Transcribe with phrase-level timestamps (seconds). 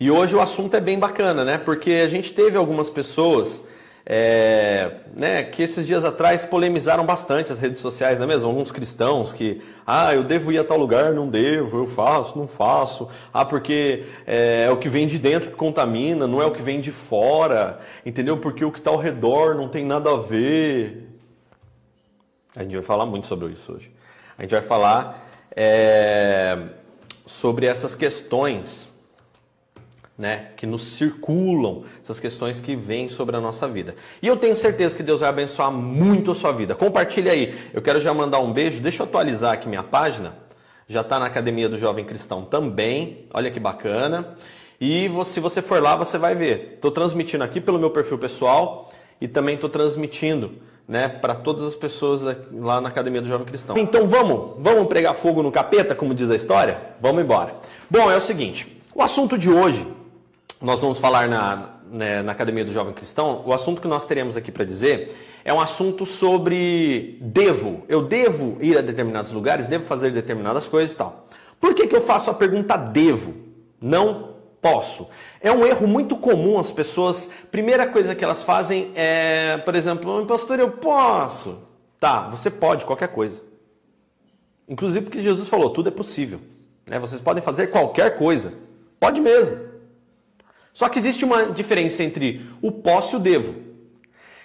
[0.00, 1.58] E hoje o assunto é bem bacana, né?
[1.58, 3.62] Porque a gente teve algumas pessoas
[4.06, 8.48] é, né, que esses dias atrás polemizaram bastante as redes sociais, não é mesmo?
[8.48, 12.48] Alguns cristãos que, ah, eu devo ir a tal lugar, não devo, eu faço, não
[12.48, 16.50] faço, ah, porque é, é o que vem de dentro que contamina, não é o
[16.50, 18.38] que vem de fora, entendeu?
[18.38, 21.10] Porque o que está ao redor não tem nada a ver.
[22.56, 23.90] A gente vai falar muito sobre isso hoje.
[24.38, 26.58] A gente vai falar é,
[27.26, 28.89] sobre essas questões
[30.20, 33.94] né, que nos circulam, essas questões que vêm sobre a nossa vida.
[34.20, 36.74] E eu tenho certeza que Deus vai abençoar muito a sua vida.
[36.74, 37.58] Compartilhe aí.
[37.72, 38.82] Eu quero já mandar um beijo.
[38.82, 40.34] Deixa eu atualizar aqui minha página.
[40.86, 43.24] Já está na Academia do Jovem Cristão também.
[43.32, 44.36] Olha que bacana.
[44.78, 46.72] E se você for lá, você vai ver.
[46.74, 50.52] Estou transmitindo aqui pelo meu perfil pessoal e também estou transmitindo
[50.86, 52.20] né, para todas as pessoas
[52.52, 53.74] lá na Academia do Jovem Cristão.
[53.78, 56.78] Então vamos, vamos pregar fogo no capeta, como diz a história?
[57.00, 57.54] Vamos embora.
[57.88, 59.86] Bom, é o seguinte, o assunto de hoje
[60.60, 64.36] nós vamos falar na, né, na Academia do Jovem Cristão, o assunto que nós teremos
[64.36, 67.82] aqui para dizer é um assunto sobre devo.
[67.88, 71.26] Eu devo ir a determinados lugares, devo fazer determinadas coisas e tal.
[71.58, 73.34] Por que, que eu faço a pergunta devo?
[73.80, 75.08] Não posso.
[75.40, 77.30] É um erro muito comum as pessoas.
[77.50, 81.66] Primeira coisa que elas fazem é, por exemplo, pastor, eu posso.
[81.98, 83.42] Tá, você pode qualquer coisa.
[84.68, 86.40] Inclusive porque Jesus falou, tudo é possível.
[86.86, 86.98] Né?
[86.98, 88.52] Vocês podem fazer qualquer coisa.
[88.98, 89.69] Pode mesmo.
[90.72, 93.54] Só que existe uma diferença entre o posso e o devo.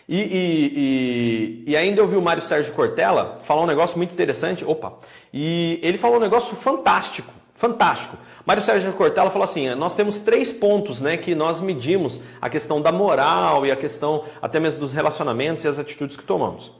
[0.07, 4.13] E, e, e, e, ainda eu vi o Mário Sérgio Cortella falar um negócio muito
[4.13, 4.63] interessante.
[4.63, 4.93] Opa!
[5.33, 7.33] E ele falou um negócio fantástico.
[7.55, 8.17] Fantástico.
[8.45, 12.79] Mário Sérgio Cortella falou assim: nós temos três pontos né, que nós medimos a questão
[12.79, 16.71] da moral e a questão até mesmo dos relacionamentos e as atitudes que tomamos.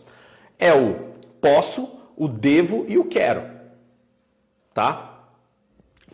[0.60, 3.44] É o posso, o devo e o quero.
[4.74, 5.14] Tá?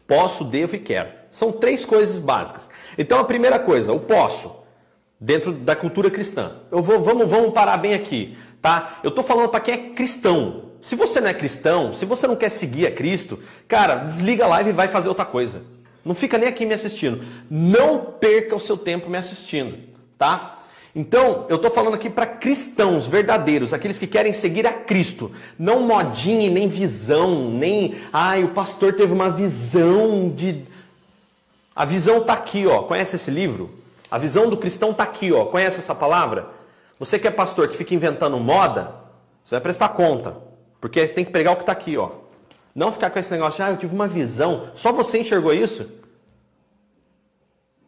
[0.07, 1.09] Posso, devo e quero.
[1.29, 2.69] São três coisas básicas.
[2.97, 4.61] Então a primeira coisa, o posso,
[5.19, 6.53] dentro da cultura cristã.
[6.71, 8.99] Eu vou, vamos, vamos parar bem aqui, tá?
[9.03, 10.71] Eu estou falando para quem é cristão.
[10.81, 14.47] Se você não é cristão, se você não quer seguir a Cristo, cara, desliga a
[14.47, 15.61] live e vai fazer outra coisa.
[16.03, 17.23] Não fica nem aqui me assistindo.
[17.49, 19.77] Não perca o seu tempo me assistindo,
[20.17, 20.57] tá?
[20.93, 25.31] Então, eu estou falando aqui para cristãos verdadeiros, aqueles que querem seguir a Cristo.
[25.57, 27.95] Não modinha, nem visão, nem.
[28.11, 30.65] Ai, o pastor teve uma visão de
[31.75, 32.83] a visão está aqui, ó.
[32.83, 33.69] Conhece esse livro?
[34.09, 35.45] A visão do cristão está aqui, ó.
[35.45, 36.49] Conhece essa palavra?
[36.99, 38.93] Você que é pastor que fica inventando moda,
[39.43, 40.37] você vai prestar conta.
[40.79, 42.11] Porque tem que pregar o que está aqui, ó.
[42.73, 44.69] Não ficar com esse negócio de, ah, eu tive uma visão.
[44.75, 45.87] Só você enxergou isso?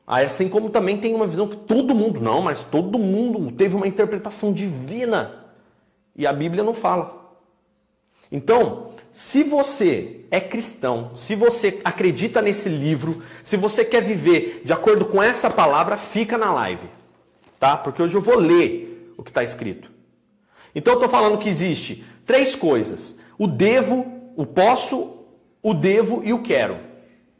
[0.05, 3.75] Aí, assim como também tem uma visão que todo mundo, não, mas todo mundo teve
[3.75, 5.45] uma interpretação divina.
[6.15, 7.35] E a Bíblia não fala.
[8.31, 14.73] Então, se você é cristão, se você acredita nesse livro, se você quer viver de
[14.73, 16.87] acordo com essa palavra, fica na live,
[17.59, 17.77] tá?
[17.77, 19.91] Porque hoje eu vou ler o que está escrito.
[20.73, 25.23] Então eu estou falando que existe três coisas: o devo, o posso,
[25.61, 26.79] o devo e o quero,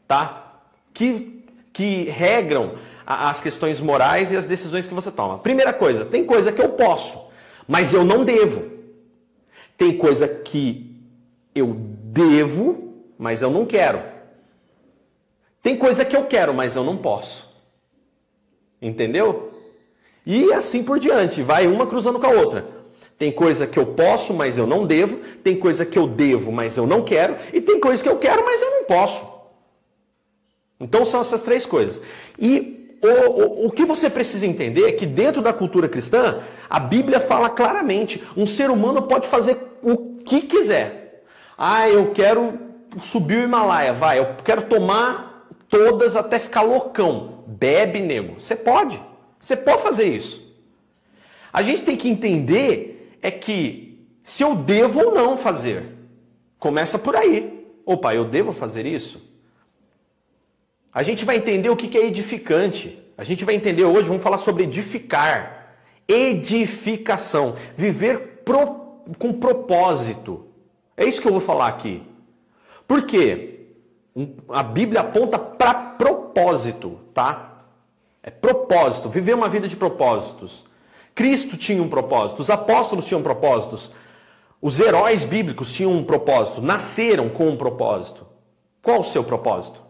[0.06, 0.60] tá?
[0.94, 5.38] Que, que regram as questões morais e as decisões que você toma.
[5.38, 7.18] Primeira coisa, tem coisa que eu posso,
[7.66, 8.72] mas eu não devo.
[9.76, 10.93] Tem coisa que
[11.54, 14.02] eu devo, mas eu não quero.
[15.62, 17.48] Tem coisa que eu quero, mas eu não posso.
[18.80, 19.52] Entendeu?
[20.26, 22.66] E assim por diante, vai uma cruzando com a outra.
[23.16, 25.18] Tem coisa que eu posso, mas eu não devo.
[25.42, 27.36] Tem coisa que eu devo, mas eu não quero.
[27.52, 29.26] E tem coisa que eu quero, mas eu não posso.
[30.80, 32.02] Então são essas três coisas.
[32.38, 36.80] E o, o, o que você precisa entender é que dentro da cultura cristã, a
[36.80, 41.03] Bíblia fala claramente: um ser humano pode fazer o que quiser.
[41.56, 42.58] Ah, eu quero
[43.02, 47.44] subir o Himalaia, vai, eu quero tomar todas até ficar loucão.
[47.46, 48.40] Bebe, nego.
[48.40, 49.00] Você pode.
[49.38, 50.42] Você pode fazer isso.
[51.52, 55.94] A gente tem que entender é que se eu devo ou não fazer.
[56.58, 57.66] Começa por aí.
[57.84, 59.22] Opa, eu devo fazer isso?
[60.92, 62.98] A gente vai entender o que é edificante.
[63.18, 65.76] A gente vai entender hoje, vamos falar sobre edificar.
[66.08, 67.56] Edificação.
[67.76, 70.43] Viver pro, com propósito.
[70.96, 72.02] É isso que eu vou falar aqui.
[72.86, 73.66] Por quê?
[74.48, 77.64] A Bíblia aponta para propósito, tá?
[78.22, 80.64] É propósito, viver uma vida de propósitos.
[81.14, 83.92] Cristo tinha um propósito, os apóstolos tinham propósitos,
[84.60, 88.26] os heróis bíblicos tinham um propósito, nasceram com um propósito.
[88.82, 89.82] Qual o seu propósito?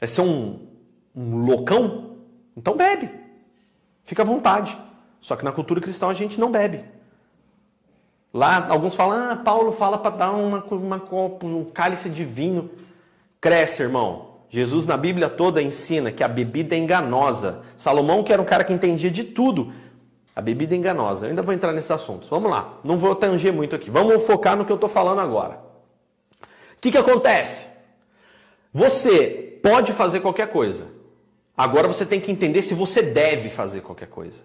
[0.00, 0.66] É ser um,
[1.14, 2.16] um loucão?
[2.56, 3.10] Então bebe.
[4.04, 4.76] Fica à vontade.
[5.20, 6.84] Só que na cultura cristã a gente não bebe.
[8.32, 12.70] Lá, alguns falam, ah, Paulo fala para dar uma, uma copo, um cálice de vinho.
[13.40, 14.30] Cresce, irmão.
[14.48, 17.62] Jesus na Bíblia toda ensina que a bebida é enganosa.
[17.76, 19.72] Salomão, que era um cara que entendia de tudo,
[20.34, 21.26] a bebida é enganosa.
[21.26, 22.28] Eu ainda vou entrar nesses assuntos.
[22.28, 23.90] Vamos lá, não vou tanger muito aqui.
[23.90, 25.60] Vamos focar no que eu estou falando agora.
[26.42, 27.66] O que, que acontece?
[28.72, 30.86] Você pode fazer qualquer coisa.
[31.56, 34.40] Agora você tem que entender se você deve fazer qualquer coisa.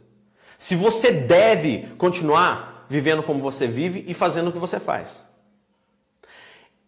[0.57, 5.25] Se você deve continuar vivendo como você vive e fazendo o que você faz.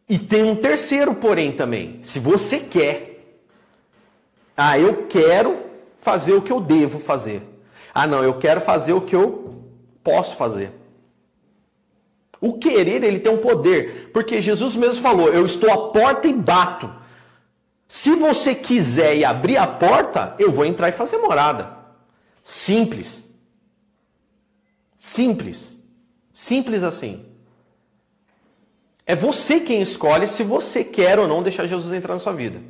[0.09, 1.99] E tem um terceiro porém também.
[2.03, 3.39] Se você quer,
[4.55, 5.57] ah, eu quero
[5.99, 7.43] fazer o que eu devo fazer.
[7.93, 9.63] Ah, não, eu quero fazer o que eu
[10.03, 10.71] posso fazer.
[12.39, 16.33] O querer, ele tem um poder, porque Jesus mesmo falou: Eu estou à porta e
[16.33, 16.89] bato.
[17.87, 21.75] Se você quiser e abrir a porta, eu vou entrar e fazer morada.
[22.43, 23.27] Simples.
[24.95, 25.76] Simples.
[26.37, 27.25] Simples assim.
[29.07, 32.61] É você quem escolhe se você quer ou não deixar Jesus entrar na sua vida.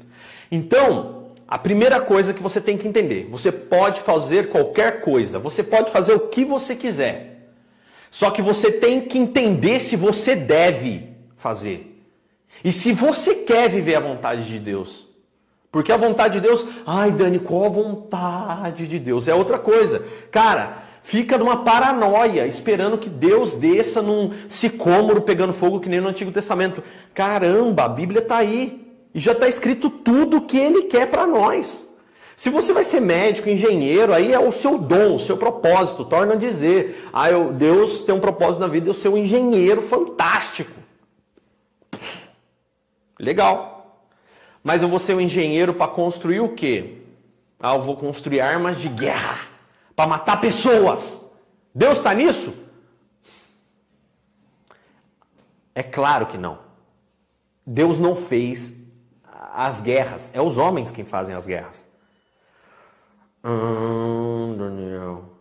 [0.50, 5.62] Então, a primeira coisa que você tem que entender: você pode fazer qualquer coisa, você
[5.62, 7.50] pode fazer o que você quiser.
[8.10, 12.02] Só que você tem que entender se você deve fazer.
[12.64, 15.06] E se você quer viver a vontade de Deus.
[15.69, 19.28] Porque a vontade de Deus, ai Dani, qual a vontade de Deus?
[19.28, 20.06] É outra coisa.
[20.31, 26.09] Cara, fica numa paranoia, esperando que Deus desça num sicômoro pegando fogo que nem no
[26.09, 26.83] Antigo Testamento.
[27.13, 28.86] Caramba, a Bíblia está aí.
[29.15, 31.88] E já está escrito tudo o que ele quer para nós.
[32.36, 36.04] Se você vai ser médico, engenheiro, aí é o seu dom, o seu propósito.
[36.04, 39.83] Torna a dizer, ah, eu, Deus tem um propósito na vida, eu ser um engenheiro
[39.83, 40.74] fantástico.
[43.18, 44.04] Legal.
[44.62, 46.95] Mas eu vou ser um engenheiro para construir o quê?
[47.57, 49.56] Ah, eu vou construir armas de guerra
[49.97, 51.27] para matar pessoas.
[51.73, 52.53] Deus está nisso?
[55.73, 56.59] É claro que não.
[57.65, 58.75] Deus não fez
[59.23, 60.29] as guerras.
[60.35, 61.83] É os homens quem fazem as guerras.
[63.44, 65.33] Hum, Daniel.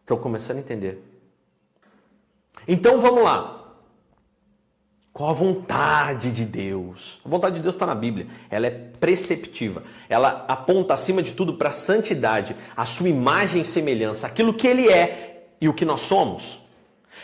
[0.00, 1.02] Estou começando a entender.
[2.66, 3.65] Então vamos lá.
[5.16, 7.20] Qual a vontade de Deus?
[7.24, 8.26] A vontade de Deus está na Bíblia.
[8.50, 9.82] Ela é preceptiva.
[10.10, 14.66] Ela aponta acima de tudo para a santidade, a sua imagem e semelhança, aquilo que
[14.66, 16.58] Ele é e o que nós somos.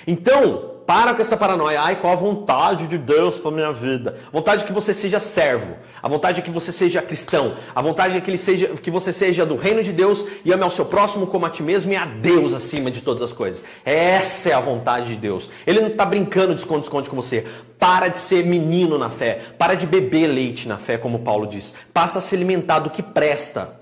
[0.06, 1.80] Então, para com essa paranoia.
[1.80, 4.18] Ai, qual a vontade de Deus para minha vida?
[4.28, 5.76] A vontade é que você seja servo.
[6.02, 7.54] A vontade é que você seja cristão.
[7.74, 10.62] A vontade é que, ele seja, que você seja do reino de Deus e ame
[10.62, 13.62] ao seu próximo como a ti mesmo e a Deus acima de todas as coisas.
[13.84, 15.48] Essa é a vontade de Deus.
[15.66, 17.46] Ele não está brincando de esconde-esconde com você.
[17.78, 19.40] Para de ser menino na fé.
[19.58, 21.74] Para de beber leite na fé, como Paulo diz.
[21.94, 23.80] Passa a se alimentar do que presta.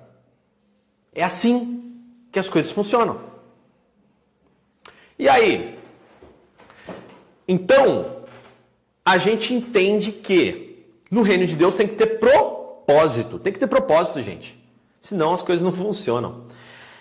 [1.14, 1.92] É assim
[2.30, 3.18] que as coisas funcionam.
[5.18, 5.79] E aí,
[7.52, 8.22] então,
[9.04, 13.40] a gente entende que no reino de Deus tem que ter propósito.
[13.40, 14.56] Tem que ter propósito, gente.
[15.00, 16.44] Senão as coisas não funcionam.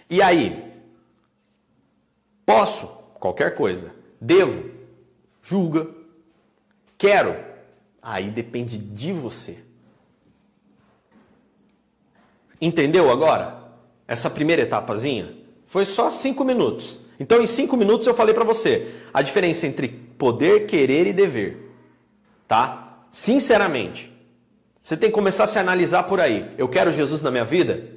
[0.10, 0.74] E aí?
[2.48, 2.88] Posso?
[3.20, 3.94] Qualquer coisa.
[4.20, 4.72] Devo?
[5.44, 5.88] Julga.
[6.98, 7.36] Quero?
[8.02, 9.60] Aí depende de você.
[12.60, 13.72] Entendeu agora?
[14.08, 15.32] Essa primeira etapazinha?
[15.68, 16.98] Foi só cinco minutos.
[17.20, 21.72] Então, em cinco minutos eu falei para você a diferença entre poder, querer e dever.
[22.48, 23.00] Tá?
[23.10, 24.14] Sinceramente.
[24.84, 26.54] Você tem que começar a se analisar por aí.
[26.58, 27.88] Eu quero Jesus na minha vida?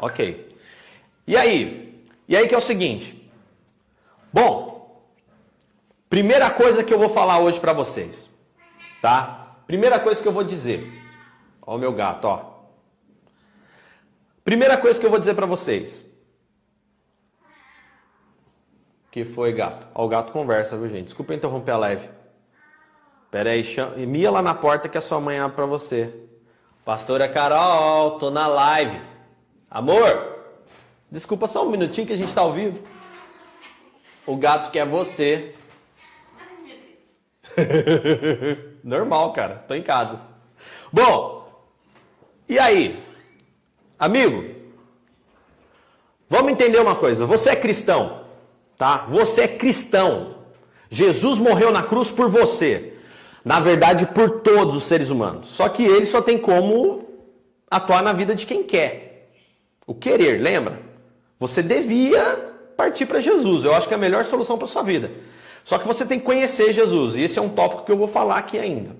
[0.00, 0.54] Ok.
[1.26, 2.04] E aí?
[2.28, 3.30] E aí que é o seguinte.
[4.32, 5.02] Bom,
[6.10, 8.28] primeira coisa que eu vou falar hoje para vocês.
[9.00, 9.56] Tá?
[9.66, 10.90] Primeira coisa que eu vou dizer.
[11.64, 12.52] Ó o meu gato, ó.
[14.42, 16.04] Primeira coisa que eu vou dizer para vocês.
[19.12, 19.86] Que foi, gato?
[19.94, 21.04] Ó, o gato conversa, viu, gente?
[21.04, 22.08] Desculpa interromper a live.
[23.30, 23.94] Pera aí, chama...
[23.96, 26.14] Mia lá na porta que a sua mãe abre pra você.
[26.82, 28.98] Pastora Carol, tô na live.
[29.70, 30.38] Amor,
[31.10, 32.82] desculpa só um minutinho que a gente tá ao vivo.
[34.26, 35.54] O gato quer você.
[38.82, 39.56] Normal, cara.
[39.68, 40.18] Tô em casa.
[40.90, 41.66] Bom,
[42.48, 42.98] e aí?
[43.98, 44.42] Amigo,
[46.30, 47.26] vamos entender uma coisa.
[47.26, 48.21] Você é cristão?
[48.82, 49.06] Tá?
[49.08, 50.38] Você é cristão.
[50.90, 52.94] Jesus morreu na cruz por você.
[53.44, 55.50] Na verdade, por todos os seres humanos.
[55.50, 57.08] Só que ele só tem como
[57.70, 59.30] atuar na vida de quem quer.
[59.86, 60.80] O querer, lembra?
[61.38, 63.64] Você devia partir para Jesus.
[63.64, 65.12] Eu acho que é a melhor solução para sua vida.
[65.62, 67.14] Só que você tem que conhecer Jesus.
[67.14, 68.96] E esse é um tópico que eu vou falar aqui ainda.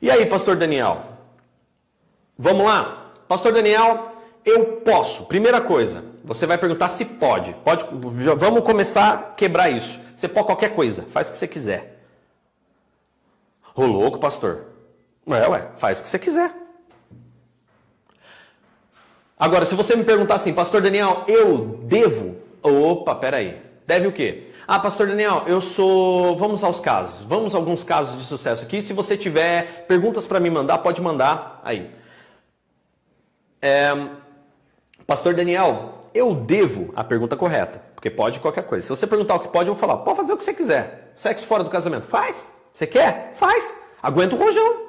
[0.00, 1.04] E aí, pastor Daniel?
[2.38, 3.12] Vamos lá?
[3.28, 5.26] Pastor Daniel, eu posso.
[5.26, 7.54] Primeira coisa, você vai perguntar se pode.
[7.64, 7.84] Pode,
[8.22, 9.98] já vamos começar a quebrar isso.
[10.16, 12.02] Você pode qualquer coisa, faz o que você quiser.
[13.74, 14.64] Ô louco, pastor.
[15.26, 16.52] É, ué, faz o que você quiser.
[19.38, 22.36] Agora, se você me perguntar assim, Pastor Daniel, eu devo?
[22.62, 23.60] Opa, peraí.
[23.86, 24.50] Deve o quê?
[24.66, 26.36] Ah, Pastor Daniel, eu sou.
[26.36, 27.24] Vamos aos casos.
[27.26, 28.80] Vamos a alguns casos de sucesso aqui.
[28.80, 31.90] Se você tiver perguntas para me mandar, pode mandar aí.
[33.60, 34.08] É...
[35.06, 38.82] Pastor Daniel, eu devo a pergunta correta, porque pode qualquer coisa.
[38.82, 41.12] Se você perguntar o que pode, eu vou falar: pode fazer o que você quiser.
[41.16, 42.50] Sexo fora do casamento, faz.
[42.72, 43.34] Você quer?
[43.36, 43.78] Faz.
[44.02, 44.86] Aguenta o rojão.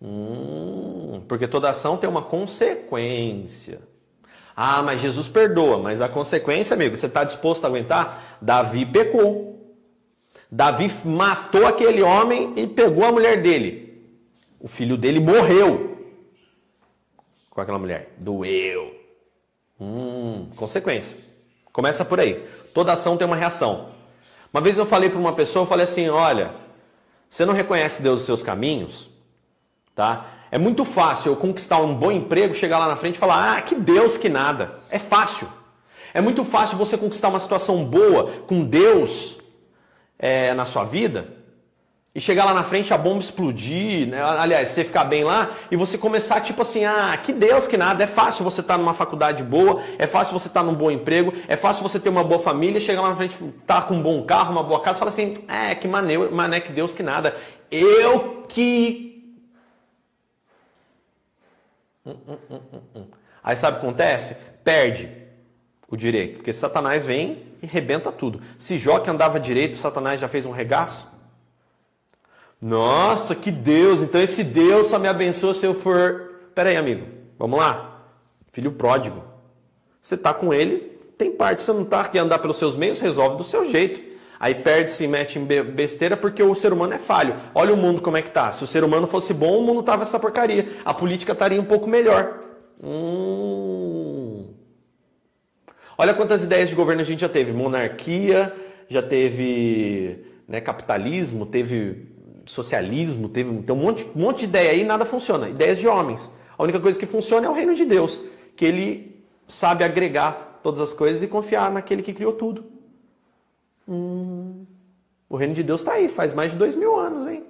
[0.00, 3.80] Hum, porque toda ação tem uma consequência.
[4.54, 8.38] Ah, mas Jesus perdoa, mas a consequência, amigo, você está disposto a aguentar?
[8.40, 9.76] Davi pecou.
[10.50, 14.02] Davi matou aquele homem e pegou a mulher dele.
[14.58, 15.98] O filho dele morreu
[17.50, 18.14] com aquela mulher.
[18.18, 18.95] Doeu.
[19.80, 21.16] Hum, consequência.
[21.72, 22.46] Começa por aí.
[22.72, 23.90] Toda ação tem uma reação.
[24.52, 26.52] Uma vez eu falei para uma pessoa, eu falei assim, olha,
[27.28, 29.08] você não reconhece Deus os seus caminhos,
[29.94, 30.26] tá?
[30.50, 33.62] É muito fácil eu conquistar um bom emprego, chegar lá na frente e falar: ah,
[33.62, 34.78] que Deus, que nada.
[34.88, 35.48] É fácil.
[36.14, 39.36] É muito fácil você conquistar uma situação boa com Deus
[40.18, 41.36] é, na sua vida
[42.16, 44.22] e chegar lá na frente a bomba explodir, né?
[44.22, 48.02] aliás, você ficar bem lá e você começar tipo assim, ah, que Deus que nada,
[48.02, 50.90] é fácil você estar tá numa faculdade boa, é fácil você estar tá num bom
[50.90, 54.02] emprego, é fácil você ter uma boa família, chegar lá na frente, tá com um
[54.02, 57.36] bom carro, uma boa casa, fala assim, é, que mané, mané que Deus que nada.
[57.70, 59.36] Eu que
[62.06, 62.60] Hum, hum,
[62.94, 63.04] hum,
[63.44, 64.36] Aí sabe o que acontece?
[64.64, 65.10] Perde
[65.86, 68.40] o direito, porque Satanás vem e rebenta tudo.
[68.58, 71.15] Se Jó que andava direito, Satanás já fez um regaço?
[72.60, 74.00] Nossa, que Deus!
[74.00, 76.32] Então esse Deus só me abençoa se eu for.
[76.54, 77.06] Pera aí, amigo,
[77.38, 78.08] vamos lá.
[78.52, 79.22] Filho pródigo.
[80.00, 83.36] Você está com ele, tem parte, você não está aqui andar pelos seus meios, resolve
[83.36, 84.00] do seu jeito.
[84.38, 87.34] Aí perde-se e mete em besteira porque o ser humano é falho.
[87.54, 88.52] Olha o mundo como é que tá.
[88.52, 90.68] Se o ser humano fosse bom, o mundo tava essa porcaria.
[90.84, 92.40] A política estaria um pouco melhor.
[92.82, 94.48] Hum.
[95.96, 97.52] Olha quantas ideias de governo a gente já teve.
[97.52, 98.54] Monarquia,
[98.88, 102.15] já teve né, capitalismo, teve
[102.46, 105.48] socialismo, teve tem um monte, um monte de ideia aí nada funciona.
[105.48, 106.32] Ideias de homens.
[106.56, 108.20] A única coisa que funciona é o reino de Deus,
[108.56, 112.64] que ele sabe agregar todas as coisas e confiar naquele que criou tudo.
[113.88, 114.64] Hum,
[115.28, 117.44] o reino de Deus está aí, faz mais de dois mil anos, hein?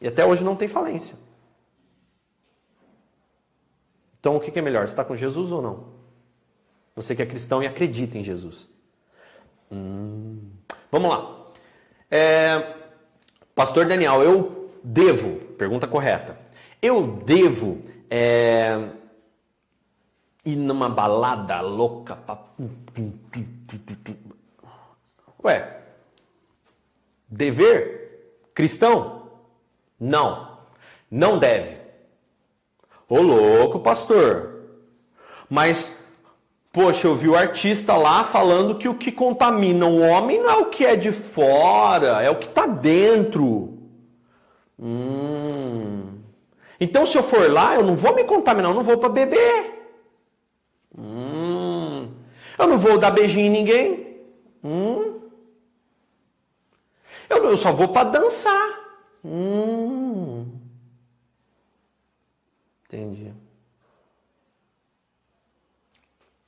[0.00, 1.16] E até hoje não tem falência.
[4.20, 4.86] Então o que é melhor?
[4.86, 5.96] Você está com Jesus ou não?
[6.94, 8.68] Você que é cristão e acredita em Jesus.
[9.70, 10.38] Hum.
[10.90, 11.46] Vamos lá.
[12.10, 12.74] É,
[13.56, 16.38] Pastor Daniel, eu devo, pergunta correta,
[16.82, 18.90] eu devo é,
[20.44, 22.38] ir numa balada louca pra...
[25.42, 25.80] Ué,
[27.26, 29.30] dever cristão?
[29.98, 30.58] Não,
[31.10, 31.78] não deve.
[33.08, 34.66] Ô louco, pastor.
[35.48, 35.95] Mas,
[36.76, 40.56] poxa, eu vi o artista lá falando que o que contamina o homem não é
[40.56, 43.78] o que é de fora, é o que está dentro.
[44.78, 46.18] Hum.
[46.78, 49.88] Então, se eu for lá, eu não vou me contaminar, eu não vou para beber.
[50.98, 52.10] Hum.
[52.58, 54.18] Eu não vou dar beijinho em ninguém.
[54.62, 55.20] Hum.
[57.30, 59.00] Eu, eu só vou para dançar.
[59.24, 60.44] Hum.
[62.84, 63.45] Entendi.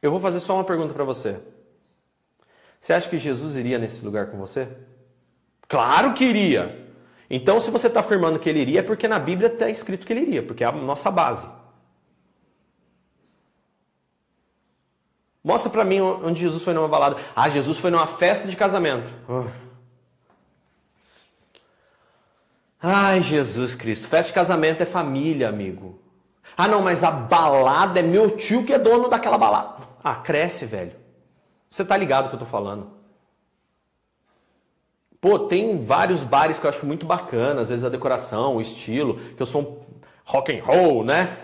[0.09, 1.39] Eu vou fazer só uma pergunta para você.
[2.81, 4.67] Você acha que Jesus iria nesse lugar com você?
[5.69, 6.89] Claro que iria.
[7.29, 10.13] Então, se você está afirmando que ele iria, é porque na Bíblia está escrito que
[10.15, 11.47] ele iria, porque é a nossa base.
[15.45, 17.17] Mostra para mim onde Jesus foi numa balada.
[17.37, 19.13] Ah, Jesus foi numa festa de casamento.
[19.29, 19.51] Uh.
[22.81, 24.09] Ai, Jesus Cristo.
[24.09, 26.01] Festa de casamento é família, amigo.
[26.57, 29.88] Ah, não, mas a balada é meu tio que é dono daquela balada.
[30.03, 30.93] Ah, cresce, velho.
[31.71, 32.99] Você tá ligado que eu tô falando.
[35.21, 39.19] Pô, tem vários bares que eu acho muito bacana, às vezes a decoração, o estilo,
[39.37, 39.79] que eu sou um
[40.25, 41.39] rock and roll, né?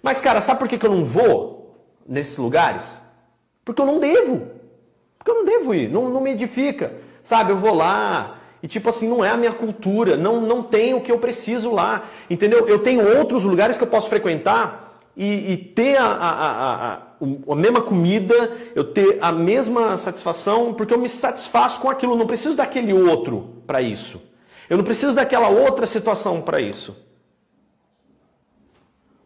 [0.00, 2.84] Mas, cara, sabe por que, que eu não vou nesses lugares?
[3.64, 4.48] Porque eu não devo.
[5.18, 6.94] Porque eu não devo ir, não, não me edifica.
[7.22, 10.94] Sabe, eu vou lá, e tipo assim, não é a minha cultura, não, não tem
[10.94, 12.04] o que eu preciso lá.
[12.30, 12.68] Entendeu?
[12.68, 14.83] Eu tenho outros lugares que eu posso frequentar
[15.16, 17.02] e, e ter a, a, a,
[17.48, 18.34] a, mesma comida,
[18.74, 22.92] eu ter a mesma satisfação, porque eu me satisfaço com aquilo, eu não preciso daquele
[22.92, 24.20] outro para isso.
[24.68, 26.96] Eu não preciso daquela outra situação para isso.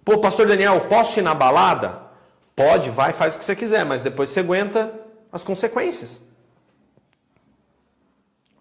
[0.05, 2.03] Pô, pastor Daniel, posso ir na balada?
[2.55, 4.93] Pode, vai, faz o que você quiser, mas depois você aguenta
[5.31, 6.21] as consequências.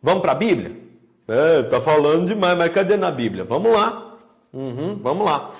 [0.01, 0.77] Vamos para a Bíblia?
[1.27, 3.43] É, tá falando demais, mas cadê na Bíblia?
[3.43, 4.17] Vamos lá.
[4.53, 5.51] Uhum, vamos lá.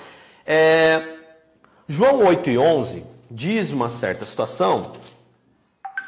[0.46, 1.17] É,
[1.88, 4.92] João 8 e 11 diz uma certa situação.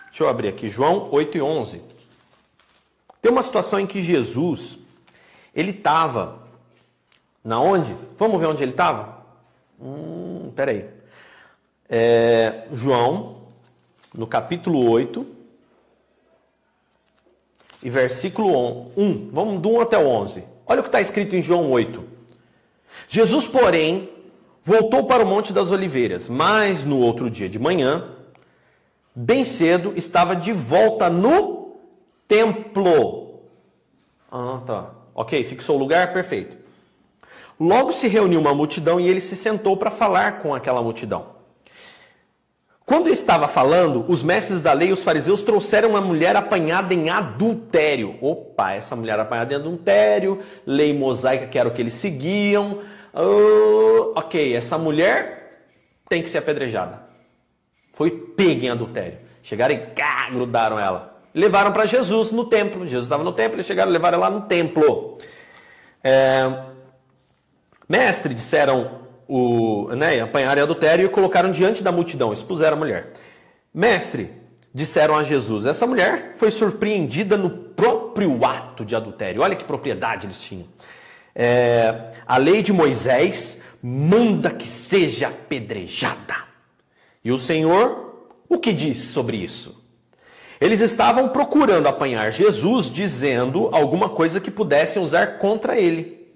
[0.09, 1.83] Deixa eu abrir aqui, João 8 e 11.
[3.23, 4.79] Tem uma situação em que Jesus,
[5.55, 6.39] ele estava
[7.43, 7.97] na onde?
[8.19, 9.25] Vamos ver onde ele estava?
[9.81, 10.85] Hum, peraí.
[11.89, 13.47] É, João,
[14.15, 15.27] no capítulo 8,
[17.83, 19.31] e versículo 1.
[19.33, 20.45] Vamos do 1 até o 11.
[20.67, 22.05] Olha o que está escrito em João 8.
[23.09, 24.11] Jesus, porém,
[24.65, 28.05] voltou para o Monte das Oliveiras, mas no outro dia de manhã,
[29.15, 31.77] bem cedo, estava de volta no
[32.29, 33.41] templo.
[34.31, 34.91] Ah, tá.
[35.15, 36.13] Ok, fixou o lugar?
[36.13, 36.57] Perfeito.
[37.59, 41.41] Logo se reuniu uma multidão e ele se sentou para falar com aquela multidão.
[42.87, 47.09] Quando estava falando, os mestres da lei e os fariseus trouxeram uma mulher apanhada em
[47.09, 48.17] adultério.
[48.21, 52.81] Opa, essa mulher apanhada em adultério, lei mosaica que era o que eles seguiam.
[53.15, 55.67] Uh, ok, essa mulher
[56.09, 57.03] tem que ser apedrejada.
[57.93, 59.19] Foi pega em adultério.
[59.43, 61.21] Chegaram e cá, grudaram ela.
[61.35, 62.87] Levaram para Jesus no templo.
[62.87, 65.19] Jesus estava no templo, eles chegaram e levaram ela no templo.
[66.03, 66.71] É...
[67.89, 69.01] Mestre, disseram
[69.31, 73.13] o, né, apanharam adultério e colocaram diante da multidão, expuseram a mulher.
[73.73, 74.33] Mestre,
[74.75, 79.43] disseram a Jesus, essa mulher foi surpreendida no próprio ato de adultério.
[79.43, 80.67] Olha que propriedade eles tinham.
[81.35, 86.37] É, a lei de Moisés manda que seja apedrejada.
[87.25, 89.81] E o Senhor, o que diz sobre isso?
[90.61, 96.29] Eles estavam procurando apanhar Jesus, dizendo alguma coisa que pudessem usar contra ele.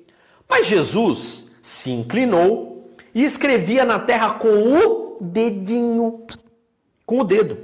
[0.49, 6.27] Mas Jesus se inclinou e escrevia na terra com o dedinho,
[7.05, 7.59] com o dedo.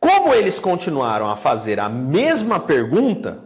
[0.00, 3.44] Como eles continuaram a fazer a mesma pergunta,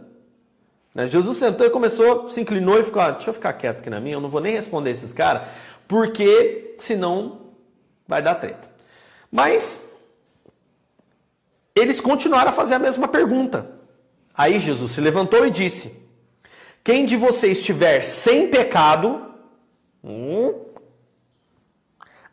[1.07, 3.99] Jesus sentou e começou, se inclinou e ficou: ah, deixa eu ficar quieto aqui na
[3.99, 5.47] minha, eu não vou nem responder esses caras,
[5.87, 7.41] porque senão
[8.07, 8.69] vai dar treta.
[9.31, 9.89] Mas
[11.75, 13.71] eles continuaram a fazer a mesma pergunta.
[14.35, 15.99] Aí Jesus se levantou e disse:
[16.83, 19.33] Quem de vocês estiver sem pecado,
[20.03, 20.53] Hum?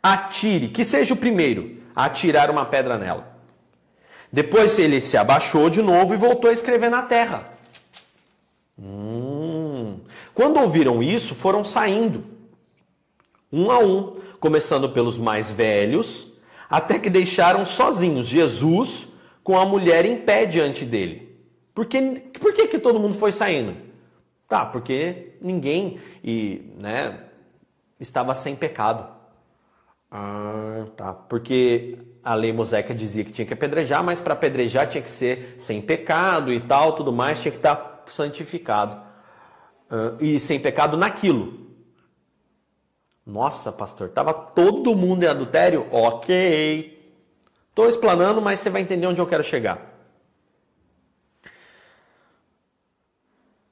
[0.02, 3.30] Atire, que seja o primeiro a atirar uma pedra nela.
[4.32, 7.52] Depois ele se abaixou de novo e voltou a escrever na terra.
[8.80, 9.98] Hum.
[10.34, 12.24] Quando ouviram isso, foram saindo,
[13.52, 16.32] um a um, começando pelos mais velhos,
[16.68, 19.08] até que deixaram sozinhos Jesus
[19.42, 21.36] com a mulher em pé diante dele.
[21.74, 22.00] Por que,
[22.40, 23.76] por que, que todo mundo foi saindo?
[24.48, 27.24] Tá, porque ninguém, e, né,
[27.98, 29.06] estava sem pecado.
[30.10, 31.12] Ah, tá.
[31.12, 35.54] Porque a lei mosaica dizia que tinha que apedrejar, mas para apedrejar tinha que ser
[35.58, 39.00] sem pecado e tal, tudo mais, tinha que estar santificado.
[39.90, 41.68] Ah, e sem pecado naquilo.
[43.26, 45.86] Nossa, pastor, estava todo mundo em adultério?
[45.90, 46.98] Ok.
[47.68, 49.90] Estou explanando, mas você vai entender onde eu quero chegar.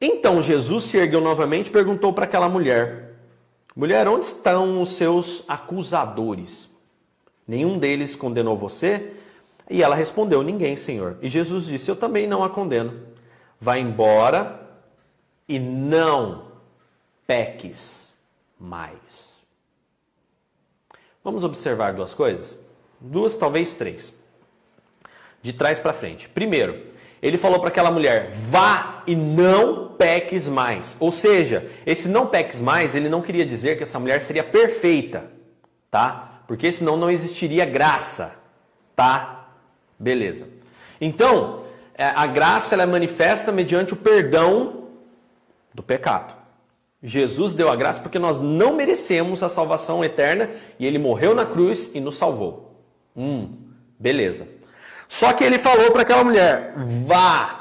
[0.00, 3.16] Então Jesus se ergueu novamente e perguntou para aquela mulher:
[3.74, 6.68] Mulher, onde estão os seus acusadores?
[7.46, 9.14] Nenhum deles condenou você?
[9.68, 11.16] E ela respondeu: Ninguém, Senhor.
[11.20, 13.17] E Jesus disse: Eu também não a condeno.
[13.60, 14.60] Vá embora
[15.48, 16.52] e não
[17.26, 18.16] peques
[18.58, 19.36] mais.
[21.24, 22.56] Vamos observar duas coisas?
[23.00, 24.14] Duas, talvez três.
[25.42, 26.28] De trás para frente.
[26.28, 26.86] Primeiro,
[27.20, 30.96] ele falou para aquela mulher: vá e não peques mais.
[31.00, 35.30] Ou seja, esse não peques mais, ele não queria dizer que essa mulher seria perfeita,
[35.90, 36.42] tá?
[36.46, 38.36] Porque senão não existiria graça,
[38.96, 39.48] tá?
[39.98, 40.48] Beleza.
[41.00, 41.64] Então,
[41.98, 44.84] a graça ela é manifesta mediante o perdão
[45.74, 46.34] do pecado.
[47.02, 51.46] Jesus deu a graça porque nós não merecemos a salvação eterna e ele morreu na
[51.46, 52.82] cruz e nos salvou.
[53.16, 53.50] Hum,
[53.98, 54.48] beleza.
[55.08, 56.74] Só que ele falou para aquela mulher:
[57.06, 57.58] vá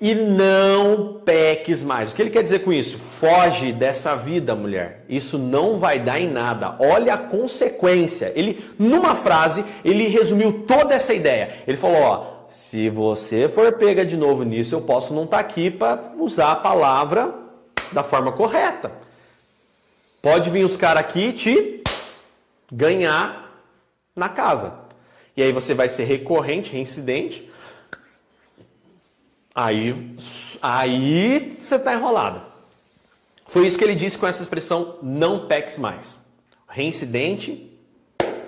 [0.00, 2.12] e não peques mais.
[2.12, 2.98] O que ele quer dizer com isso?
[2.98, 5.04] Foge dessa vida, mulher.
[5.08, 6.76] Isso não vai dar em nada.
[6.78, 8.32] Olha a consequência.
[8.34, 11.62] Ele, numa frase, ele resumiu toda essa ideia.
[11.66, 15.42] Ele falou: ó, se você for pega de novo nisso, eu posso não estar tá
[15.42, 17.34] aqui para usar a palavra
[17.92, 18.90] da forma correta.
[20.22, 21.84] Pode vir os caras aqui te
[22.72, 23.62] ganhar
[24.16, 24.72] na casa.
[25.36, 27.48] E aí você vai ser recorrente, reincidente.
[29.54, 30.16] Aí,
[30.62, 32.40] aí você está enrolado.
[33.48, 36.18] Foi isso que ele disse com essa expressão não peques mais.
[36.66, 37.78] Reincidente,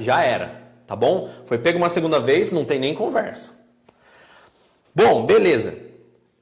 [0.01, 1.31] já era, tá bom?
[1.47, 3.58] Foi pego uma segunda vez, não tem nem conversa.
[4.99, 5.79] Bom, beleza.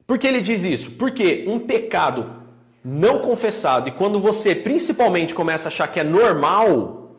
[0.07, 0.89] Por que ele diz isso?
[0.89, 2.41] Porque um pecado
[2.83, 7.11] não confessado e quando você principalmente começa a achar que é normal,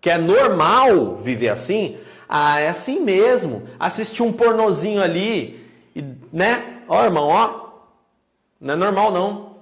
[0.00, 3.68] que é normal viver assim, ah, é assim mesmo.
[3.78, 6.02] Assistir um pornozinho ali, e,
[6.32, 6.82] né?
[6.88, 7.68] Ó, irmão, ó.
[8.60, 9.56] Não é normal, não.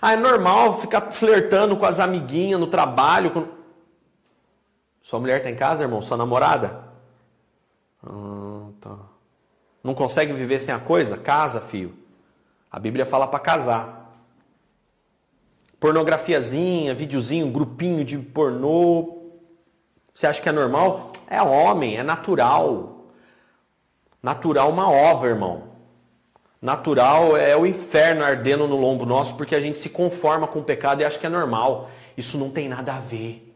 [0.00, 3.30] Ah, é normal ficar flertando com as amiguinhas no trabalho.
[3.30, 3.46] Com...
[5.02, 6.00] Sua mulher tá em casa, irmão?
[6.00, 6.82] Sua namorada?
[8.02, 9.15] Ah, tá.
[9.86, 11.16] Não consegue viver sem a coisa?
[11.16, 11.94] Casa, filho.
[12.68, 14.20] A Bíblia fala para casar.
[15.78, 19.30] Pornografiazinha, videozinho, grupinho de pornô.
[20.12, 21.12] Você acha que é normal?
[21.30, 23.04] É homem, é natural.
[24.20, 25.68] Natural uma ova, irmão.
[26.60, 30.64] Natural é o inferno ardendo no lombo nosso porque a gente se conforma com o
[30.64, 31.88] pecado e acha que é normal.
[32.16, 33.54] Isso não tem nada a ver.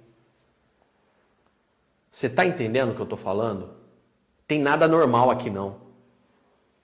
[2.12, 3.70] Você está entendendo o que eu estou falando?
[4.46, 5.89] Tem nada normal aqui não.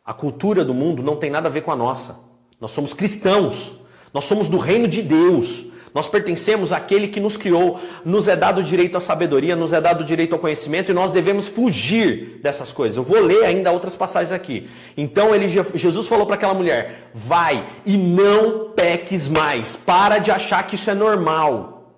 [0.06, 2.20] A cultura do mundo não tem nada a ver com a nossa.
[2.60, 3.72] Nós somos cristãos.
[4.14, 5.66] Nós somos do reino de Deus.
[5.92, 7.80] Nós pertencemos àquele que nos criou.
[8.04, 11.48] Nos é dado direito à sabedoria, nos é dado direito ao conhecimento e nós devemos
[11.48, 12.96] fugir dessas coisas.
[12.96, 14.70] Eu vou ler ainda outras passagens aqui.
[14.96, 19.74] Então ele, Jesus falou para aquela mulher: vai e não peques mais.
[19.74, 21.94] Para de achar que isso é normal.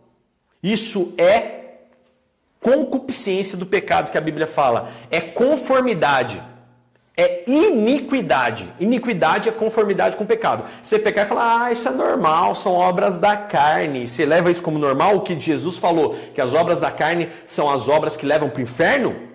[0.63, 1.59] Isso é
[2.59, 4.89] concupiscência do pecado que a Bíblia fala.
[5.11, 6.48] É conformidade
[7.19, 8.73] é iniquidade.
[8.79, 10.65] Iniquidade é conformidade com o pecado.
[10.81, 14.07] Você pecar e falar, ah, isso é normal, são obras da carne.
[14.07, 17.69] Você leva isso como normal, o que Jesus falou, que as obras da carne são
[17.69, 19.29] as obras que levam para o inferno?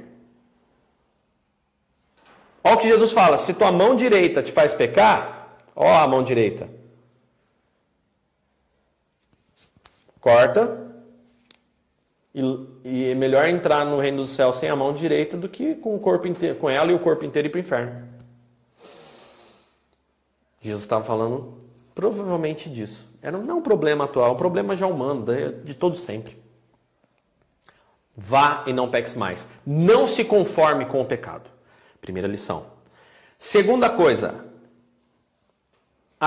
[2.63, 6.23] Olha o que Jesus fala: se tua mão direita te faz pecar, ó a mão
[6.23, 6.69] direita.
[10.21, 10.83] Corta,
[12.33, 12.41] e,
[12.83, 15.95] e, é melhor entrar no reino do céu sem a mão direita do que com
[15.95, 18.07] o corpo inteiro, com ela e o corpo inteiro ir para o inferno.
[20.61, 21.57] Jesus estava falando
[21.93, 23.09] provavelmente disso.
[23.21, 25.25] Era não um problema atual, um problema já humano,
[25.63, 26.37] de todo sempre.
[28.15, 29.47] Vá e não peques mais.
[29.65, 31.49] Não se conforme com o pecado.
[31.99, 32.65] Primeira lição.
[33.39, 34.42] Segunda coisa,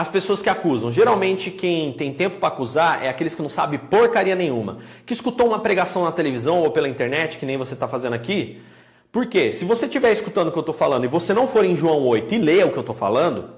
[0.00, 0.92] as pessoas que acusam.
[0.92, 4.80] Geralmente quem tem tempo para acusar é aqueles que não sabem porcaria nenhuma.
[5.06, 8.60] Que escutou uma pregação na televisão ou pela internet, que nem você está fazendo aqui.
[9.10, 9.52] Por quê?
[9.52, 12.04] Se você estiver escutando o que eu estou falando e você não for em João
[12.04, 13.48] 8 e ler o que eu estou falando,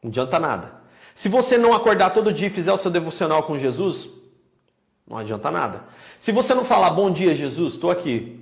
[0.00, 0.74] não adianta nada.
[1.12, 4.08] Se você não acordar todo dia e fizer o seu devocional com Jesus,
[5.08, 5.86] não adianta nada.
[6.20, 8.40] Se você não falar bom dia, Jesus, estou aqui.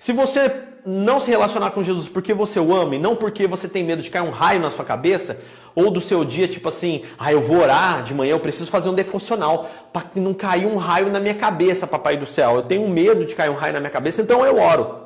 [0.00, 0.50] Se você
[0.84, 4.00] não se relacionar com Jesus porque você o ama e não porque você tem medo
[4.00, 5.38] de cair um raio na sua cabeça,
[5.74, 8.88] ou do seu dia, tipo assim, ah, eu vou orar de manhã, eu preciso fazer
[8.88, 12.56] um defuncional para não cair um raio na minha cabeça, papai do céu.
[12.56, 15.04] Eu tenho medo de cair um raio na minha cabeça, então eu oro.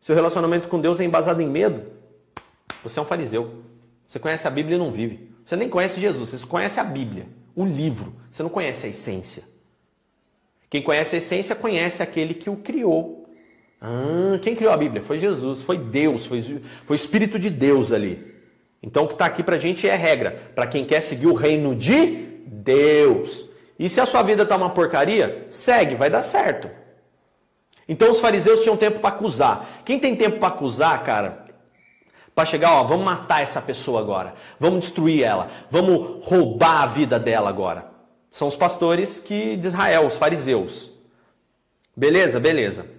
[0.00, 1.82] Seu relacionamento com Deus é embasado em medo.
[2.82, 3.62] Você é um fariseu.
[4.06, 5.30] Você conhece a Bíblia e não vive.
[5.44, 8.14] Você nem conhece Jesus, você conhece a Bíblia, o livro.
[8.30, 9.44] Você não conhece a essência.
[10.70, 13.23] Quem conhece a essência conhece aquele que o criou.
[13.86, 15.02] Ah, quem criou a Bíblia?
[15.02, 18.34] Foi Jesus, foi Deus, foi, foi o Espírito de Deus ali.
[18.82, 20.52] Então o que está aqui para a gente é regra.
[20.54, 22.06] Para quem quer seguir o reino de
[22.46, 23.46] Deus.
[23.78, 26.70] E se a sua vida está uma porcaria, segue, vai dar certo.
[27.86, 29.82] Então os fariseus tinham tempo para acusar.
[29.84, 31.44] Quem tem tempo para acusar, cara,
[32.34, 37.18] para chegar, ó, vamos matar essa pessoa agora, vamos destruir ela, vamos roubar a vida
[37.18, 37.86] dela agora.
[38.30, 40.90] São os pastores que de Israel, os fariseus.
[41.94, 42.93] Beleza, beleza.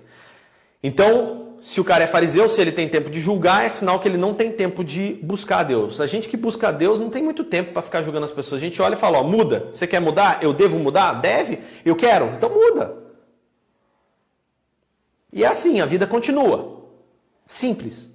[0.86, 4.08] Então, se o cara é fariseu, se ele tem tempo de julgar, é sinal que
[4.08, 6.00] ele não tem tempo de buscar a Deus.
[6.00, 8.62] A gente que busca a Deus não tem muito tempo para ficar julgando as pessoas.
[8.62, 9.69] A gente olha e fala: ó, muda.
[9.74, 10.43] Você quer mudar?
[10.43, 11.13] Eu devo mudar?
[11.13, 11.58] Deve?
[11.84, 12.36] Eu quero?
[12.38, 12.98] Então muda.
[15.34, 16.84] E é assim, a vida continua.
[17.48, 18.12] Simples.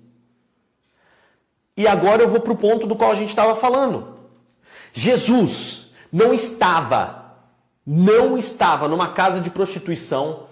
[1.77, 4.17] E agora eu vou para o ponto do qual a gente estava falando.
[4.93, 7.35] Jesus não estava,
[7.85, 10.49] não estava numa casa de prostituição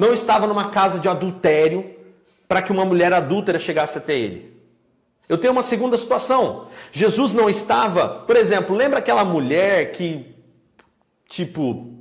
[0.00, 1.94] não estava numa casa de adultério
[2.48, 4.50] para que uma mulher adúltera chegasse até ele.
[5.28, 6.68] Eu tenho uma segunda situação.
[6.90, 10.34] Jesus não estava, por exemplo, lembra aquela mulher que,
[11.28, 11.92] tipo,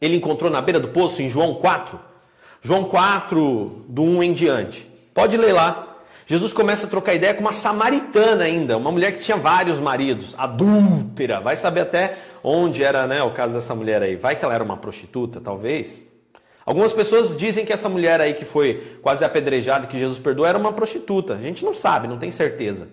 [0.00, 2.00] ele encontrou na beira do poço em João 4?
[2.62, 4.90] João 4, do 1 em diante.
[5.12, 5.98] Pode ler lá.
[6.24, 10.34] Jesus começa a trocar ideia com uma samaritana ainda, uma mulher que tinha vários maridos,
[10.38, 11.38] adúltera.
[11.38, 14.16] Vai saber até onde era né, o caso dessa mulher aí.
[14.16, 16.07] Vai que ela era uma prostituta, talvez.
[16.68, 20.58] Algumas pessoas dizem que essa mulher aí que foi quase apedrejada, que Jesus perdoou, era
[20.58, 21.32] uma prostituta.
[21.32, 22.88] A gente não sabe, não tem certeza.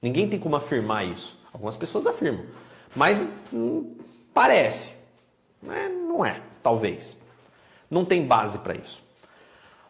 [0.00, 1.38] Ninguém tem como afirmar isso.
[1.52, 2.46] Algumas pessoas afirmam.
[2.96, 3.22] Mas
[3.52, 3.98] hum,
[4.32, 4.94] parece.
[5.68, 7.18] É, não é, talvez.
[7.90, 9.02] Não tem base para isso.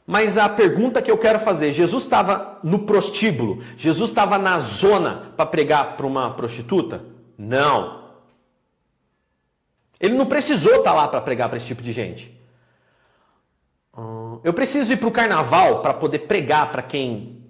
[0.05, 3.63] Mas a pergunta que eu quero fazer: Jesus estava no prostíbulo?
[3.77, 7.05] Jesus estava na zona para pregar para uma prostituta?
[7.39, 8.03] Não.
[10.01, 12.42] Ele não precisou estar lá para pregar para esse tipo de gente.
[14.45, 17.43] Eu preciso ir para o carnaval para poder pregar para quem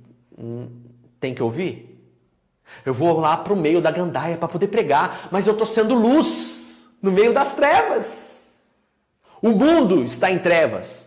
[1.21, 1.93] tem que ouvir?
[2.85, 5.95] Eu vou lá para o meio da gandaia para poder pregar, mas eu estou sendo
[5.95, 8.51] luz no meio das trevas.
[9.41, 11.07] O mundo está em trevas.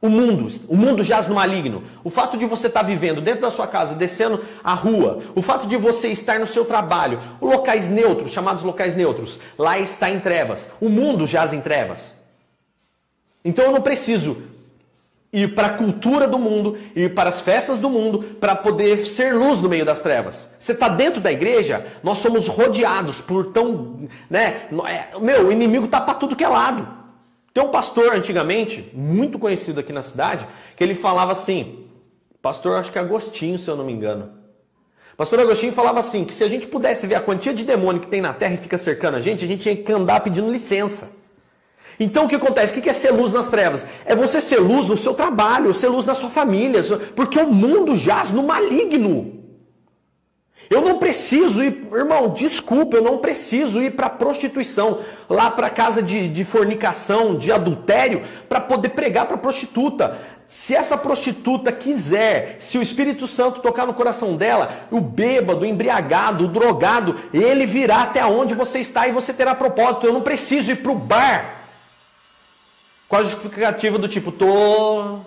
[0.00, 1.82] O mundo, o mundo jaz no maligno.
[2.04, 5.66] O fato de você estar vivendo dentro da sua casa, descendo a rua, o fato
[5.66, 10.70] de você estar no seu trabalho, locais neutros, chamados locais neutros, lá está em trevas.
[10.80, 12.17] O mundo jaz em trevas.
[13.44, 14.42] Então eu não preciso
[15.32, 19.34] ir para a cultura do mundo, ir para as festas do mundo, para poder ser
[19.34, 20.50] luz no meio das trevas.
[20.58, 24.08] Você está dentro da igreja, nós somos rodeados por tão.
[24.28, 26.96] Né, é, meu, o inimigo está para tudo que é lado.
[27.52, 30.46] Tem um pastor antigamente, muito conhecido aqui na cidade,
[30.76, 31.86] que ele falava assim,
[32.40, 34.30] pastor acho que Agostinho, se eu não me engano.
[35.16, 38.06] Pastor Agostinho falava assim, que se a gente pudesse ver a quantia de demônio que
[38.06, 41.10] tem na terra e fica cercando a gente, a gente tinha que andar pedindo licença.
[42.00, 42.78] Então o que acontece?
[42.78, 43.84] O que é ser luz nas trevas?
[44.04, 46.82] É você ser luz no seu trabalho, ser luz na sua família,
[47.16, 49.38] porque o mundo jaz no maligno.
[50.70, 56.02] Eu não preciso ir, irmão, desculpa, eu não preciso ir para prostituição, lá para casa
[56.02, 60.18] de, de fornicação, de adultério, para poder pregar para prostituta.
[60.46, 65.66] Se essa prostituta quiser, se o Espírito Santo tocar no coração dela, o bêbado, o
[65.66, 70.06] embriagado, o drogado, ele virá até onde você está e você terá propósito.
[70.06, 71.58] Eu não preciso ir para o bar
[73.08, 75.20] com a justificativa do tipo, tô.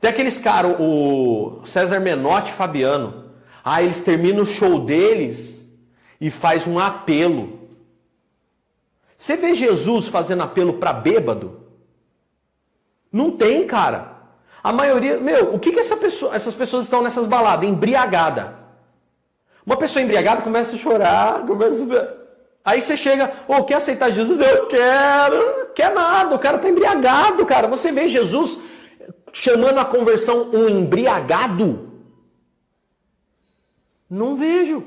[0.00, 3.30] Tem aqueles caras, o César Menotti e Fabiano.
[3.64, 5.64] Ah, eles terminam o show deles
[6.20, 7.60] e faz um apelo.
[9.16, 11.60] Você vê Jesus fazendo apelo para bêbado?
[13.12, 14.18] Não tem, cara.
[14.62, 17.68] A maioria, meu, o que, que essa pessoa, essas pessoas estão nessas baladas?
[17.68, 18.58] Embriagada.
[19.64, 22.20] Uma pessoa embriagada começa a chorar, começa a...
[22.64, 24.40] Aí você chega, ô, oh, quer aceitar Jesus?
[24.40, 25.59] Eu quero.
[25.74, 27.68] Quer nada, o cara está embriagado, cara.
[27.68, 28.58] Você vê Jesus
[29.32, 31.90] chamando a conversão um embriagado?
[34.08, 34.84] Não vejo.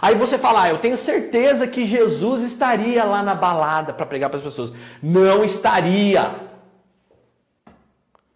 [0.00, 4.28] Aí você fala, ah, eu tenho certeza que Jesus estaria lá na balada para pregar
[4.28, 4.72] para as pessoas.
[5.02, 6.34] Não estaria.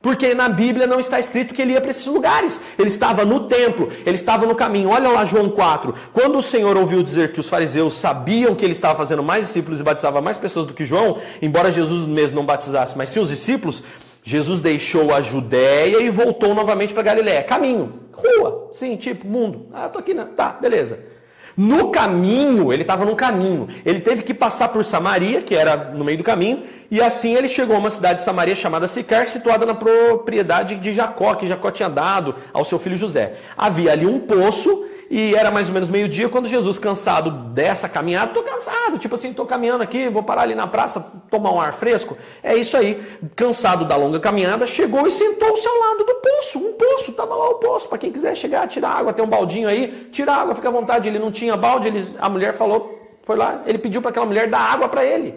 [0.01, 2.61] Porque na Bíblia não está escrito que ele ia para esses lugares.
[2.79, 4.91] Ele estava no templo, ele estava no caminho.
[4.91, 5.93] Olha lá João 4.
[6.13, 9.81] Quando o Senhor ouviu dizer que os fariseus sabiam que ele estava fazendo mais discípulos
[9.81, 13.29] e batizava mais pessoas do que João, embora Jesus mesmo não batizasse, mas sim os
[13.29, 13.83] discípulos,
[14.23, 17.43] Jesus deixou a Judéia e voltou novamente para Galiléia.
[17.43, 19.67] Caminho, rua, sim, tipo, mundo.
[19.73, 20.29] Ah, tô aqui, né?
[20.37, 21.18] Tá, beleza.
[21.59, 23.69] No caminho, ele estava no caminho.
[23.85, 27.49] Ele teve que passar por Samaria, que era no meio do caminho, e assim ele
[27.49, 31.73] chegou a uma cidade de Samaria chamada Sicar, situada na propriedade de Jacó, que Jacó
[31.73, 33.39] tinha dado ao seu filho José.
[33.57, 38.35] Havia ali um poço e era mais ou menos meio-dia quando Jesus, cansado dessa caminhada,
[38.35, 41.73] tô cansado, tipo assim, tô caminhando aqui, vou parar ali na praça, tomar um ar
[41.73, 42.17] fresco.
[42.43, 43.03] É isso aí.
[43.35, 46.59] Cansado da longa caminhada, chegou e sentou-se ao lado do poço.
[46.59, 49.67] Um poço, tava lá o poço, para quem quiser chegar, tirar água, tem um baldinho
[49.67, 51.09] aí, tira água, fica à vontade.
[51.09, 54.47] Ele não tinha balde, ele, a mulher falou, foi lá, ele pediu para aquela mulher
[54.49, 55.35] dar água para ele.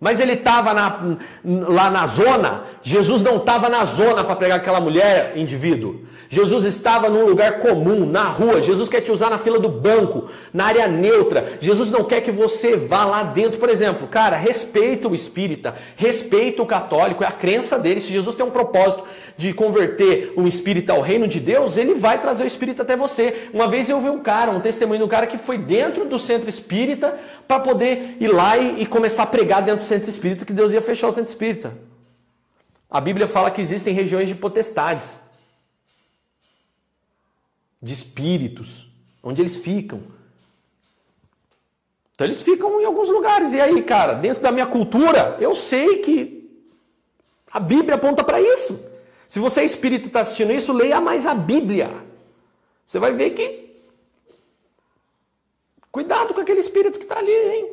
[0.00, 5.32] Mas ele estava lá na zona, Jesus não estava na zona para pregar aquela mulher,
[5.34, 6.02] indivíduo.
[6.28, 8.62] Jesus estava num lugar comum, na rua.
[8.62, 11.58] Jesus quer te usar na fila do banco, na área neutra.
[11.60, 14.06] Jesus não quer que você vá lá dentro, por exemplo.
[14.06, 18.00] Cara, respeita o espírita, respeita o católico, é a crença dele.
[18.00, 19.02] Se Jesus tem um propósito
[19.36, 23.48] de converter um espírita ao reino de Deus, ele vai trazer o espírita até você.
[23.52, 26.20] Uma vez eu vi um cara, um testemunho de um cara que foi dentro do
[26.20, 27.18] centro espírita
[27.48, 30.72] para poder ir lá e, e começar a pregar dentro do centro espírita que Deus
[30.72, 31.95] ia fechar o centro espírita.
[32.88, 35.18] A Bíblia fala que existem regiões de potestades
[37.82, 38.88] de espíritos,
[39.22, 40.02] onde eles ficam.
[42.14, 43.52] Então eles ficam em alguns lugares.
[43.52, 46.50] E aí, cara, dentro da minha cultura, eu sei que
[47.50, 48.78] a Bíblia aponta para isso.
[49.28, 51.90] Se você é espírito e está assistindo isso, leia mais a Bíblia.
[52.86, 53.66] Você vai ver que.
[55.90, 57.72] Cuidado com aquele espírito que está ali, hein?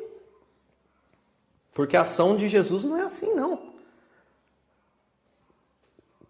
[1.74, 3.73] Porque a ação de Jesus não é assim, não.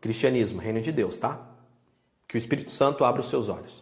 [0.03, 1.39] Cristianismo, reino de Deus, tá?
[2.27, 3.81] Que o Espírito Santo abra os seus olhos.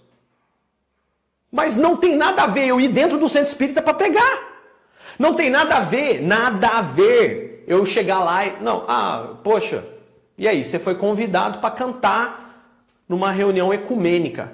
[1.51, 4.39] Mas não tem nada a ver eu ir dentro do centro espírita para pregar.
[5.17, 8.61] Não tem nada a ver, nada a ver eu chegar lá e.
[8.61, 9.83] Não, ah, poxa,
[10.37, 10.63] e aí?
[10.63, 12.69] Você foi convidado para cantar
[13.09, 14.51] numa reunião ecumênica.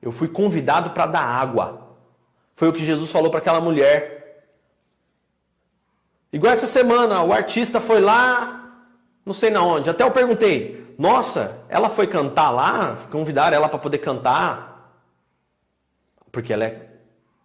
[0.00, 1.96] Eu fui convidado para dar água.
[2.54, 4.46] Foi o que Jesus falou para aquela mulher.
[6.32, 8.86] Igual essa semana, o artista foi lá,
[9.26, 9.90] não sei na onde.
[9.90, 12.96] Até eu perguntei: nossa, ela foi cantar lá?
[13.08, 15.00] Convidaram ela para poder cantar?
[16.32, 16.90] Porque ela, é,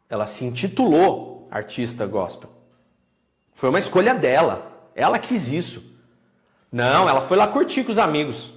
[0.10, 2.50] ela se intitulou artista gospel.
[3.54, 4.90] Foi uma escolha dela.
[4.96, 5.86] Ela quis isso.
[6.72, 8.52] Não, ela foi lá curtir com os amigos.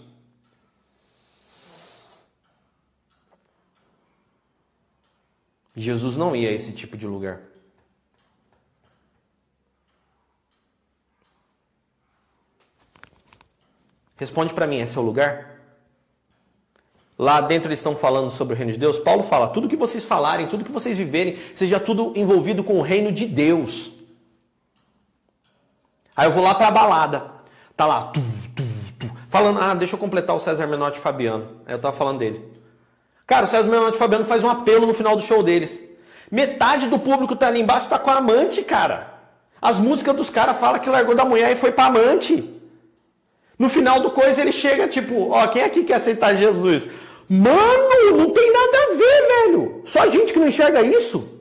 [5.77, 7.41] Jesus não ia a esse tipo de lugar.
[14.17, 15.57] Responde para mim, esse é o lugar?
[17.19, 18.99] Lá dentro eles estão falando sobre o reino de Deus.
[18.99, 22.83] Paulo fala: tudo que vocês falarem, tudo que vocês viverem, seja tudo envolvido com o
[22.83, 23.91] reino de Deus.
[26.15, 27.37] Aí eu vou lá para a balada.
[27.77, 28.21] Tá lá, tu,
[28.55, 28.63] tu,
[28.99, 31.61] tu, falando, ah, deixa eu completar o César Menotti Fabiano.
[31.67, 32.43] Aí eu tava falando dele.
[33.27, 35.83] Cara, o César Menotti Fabiano faz um apelo no final do show deles.
[36.31, 39.15] Metade do público tá ali embaixo, tá com a amante, cara.
[39.61, 42.56] As músicas dos caras falam que largou da mulher e foi pra amante.
[43.59, 46.87] No final do coisa ele chega tipo, ó, quem aqui quer aceitar Jesus?
[47.29, 49.83] Mano, não tem nada a ver, velho.
[49.85, 51.37] Só a gente que não enxerga isso.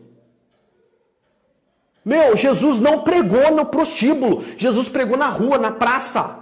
[2.04, 4.43] Meu, Jesus não pregou no prostíbulo.
[4.58, 6.39] Jesus pregou na rua, na praça.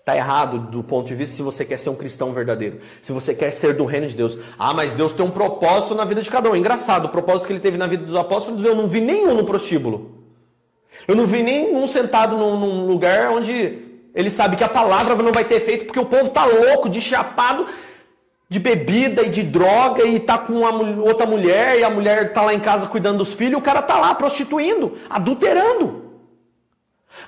[0.00, 2.80] Está errado do ponto de vista se você quer ser um cristão verdadeiro.
[3.00, 4.36] Se você quer ser do reino de Deus.
[4.58, 6.56] Ah, mas Deus tem um propósito na vida de cada um.
[6.56, 9.44] Engraçado, o propósito que ele teve na vida dos apóstolos, eu não vi nenhum no
[9.44, 10.19] prostíbulo.
[11.06, 13.78] Eu não vi nenhum sentado num, num lugar onde
[14.14, 17.00] ele sabe que a palavra não vai ter efeito porque o povo está louco, de
[17.00, 17.66] chapado,
[18.48, 22.42] de bebida e de droga e tá com uma outra mulher e a mulher tá
[22.42, 26.09] lá em casa cuidando dos filhos, o cara tá lá prostituindo, adulterando.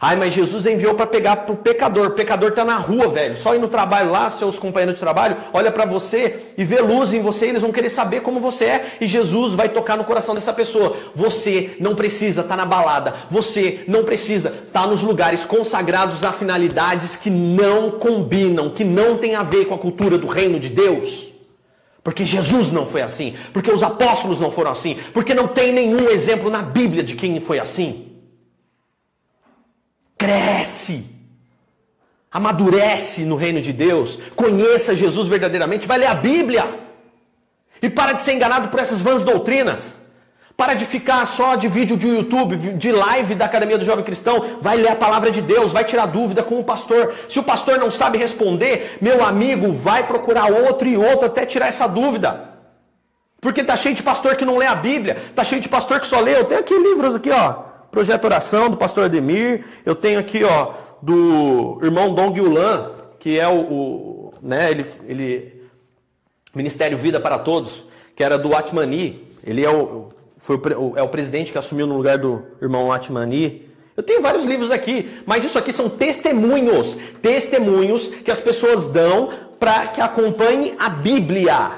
[0.01, 2.09] Ai, mas Jesus enviou para pegar pro pecador.
[2.09, 3.37] O pecador tá na rua, velho.
[3.37, 7.13] Só ir no trabalho lá, seus companheiros de trabalho, olha para você e vê luz
[7.13, 10.35] em você, eles vão querer saber como você é, e Jesus vai tocar no coração
[10.35, 10.97] dessa pessoa.
[11.15, 13.15] Você não precisa estar tá na balada.
[13.31, 19.17] Você não precisa estar tá nos lugares consagrados a finalidades que não combinam, que não
[19.17, 21.29] tem a ver com a cultura do reino de Deus.
[22.03, 26.09] Porque Jesus não foi assim, porque os apóstolos não foram assim, porque não tem nenhum
[26.09, 28.12] exemplo na Bíblia de quem foi assim
[30.23, 31.05] cresce,
[32.31, 36.81] amadurece no reino de Deus, conheça Jesus verdadeiramente, vai ler a Bíblia
[37.81, 40.01] e para de ser enganado por essas vãs doutrinas.
[40.57, 44.59] Para de ficar só de vídeo de YouTube, de live da Academia do Jovem Cristão.
[44.61, 47.15] Vai ler a palavra de Deus, vai tirar dúvida com o pastor.
[47.29, 51.69] Se o pastor não sabe responder, meu amigo, vai procurar outro e outro até tirar
[51.69, 52.51] essa dúvida.
[53.41, 56.07] Porque tá cheio de pastor que não lê a Bíblia, tá cheio de pastor que
[56.07, 56.37] só lê.
[56.37, 57.72] Eu tenho aqui livros aqui, ó.
[57.93, 59.67] Projeto Oração, do pastor Ademir.
[59.85, 65.63] Eu tenho aqui, ó, do irmão Dong Yulan, que é o, o né, ele, ele
[66.55, 67.85] Ministério Vida para Todos,
[68.17, 69.29] que era do Atmani.
[69.45, 73.69] Ele é o, foi o, é o presidente que assumiu no lugar do irmão Atmani.
[73.95, 79.29] Eu tenho vários livros aqui, mas isso aqui são testemunhos, testemunhos que as pessoas dão
[79.61, 81.73] para que acompanhe a Bíblia.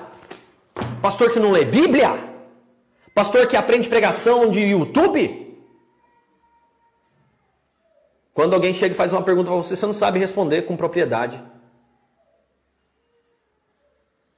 [1.03, 2.14] Pastor que não lê Bíblia?
[3.12, 5.43] Pastor que aprende pregação de YouTube?
[8.34, 11.40] Quando alguém chega e faz uma pergunta para você, você não sabe responder com propriedade.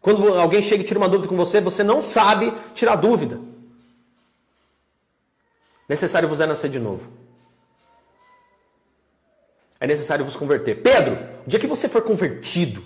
[0.01, 3.41] Quando alguém chega e tira uma dúvida com você, você não sabe tirar dúvida.
[5.89, 7.11] Necessário vos é nascer de novo.
[9.81, 10.83] É necessário vos converter.
[10.83, 12.85] Pedro, o dia que você for convertido,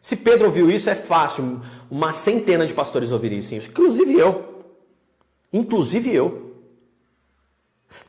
[0.00, 1.60] se Pedro ouviu isso, é fácil.
[1.90, 3.54] Uma centena de pastores ouvir isso.
[3.54, 4.64] Inclusive eu.
[5.52, 6.56] Inclusive eu.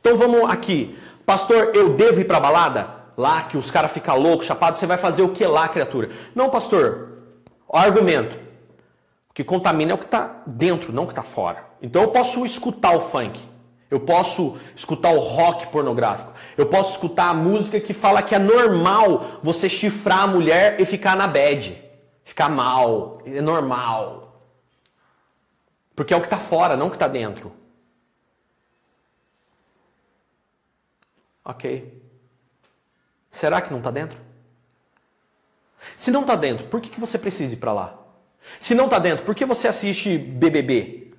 [0.00, 0.96] Então vamos aqui.
[1.26, 2.88] Pastor, eu devo ir para balada?
[3.16, 6.10] Lá que os caras ficam loucos, chapados, você vai fazer o que lá, criatura?
[6.34, 7.18] Não, pastor.
[7.72, 8.36] Argumento.
[9.30, 11.64] O que contamina é o que está dentro, não o que está fora.
[11.80, 13.40] Então eu posso escutar o funk.
[13.90, 16.32] Eu posso escutar o rock pornográfico.
[16.56, 20.84] Eu posso escutar a música que fala que é normal você chifrar a mulher e
[20.84, 21.80] ficar na bad.
[22.24, 23.18] Ficar mal.
[23.24, 24.40] É normal.
[25.94, 27.52] Porque é o que está fora, não o que está dentro.
[31.44, 32.02] Ok.
[33.30, 34.18] Será que não está dentro?
[35.96, 38.00] Se não está dentro, por que, que você precisa ir para lá?
[38.60, 41.12] Se não está dentro, por que você assiste BBB?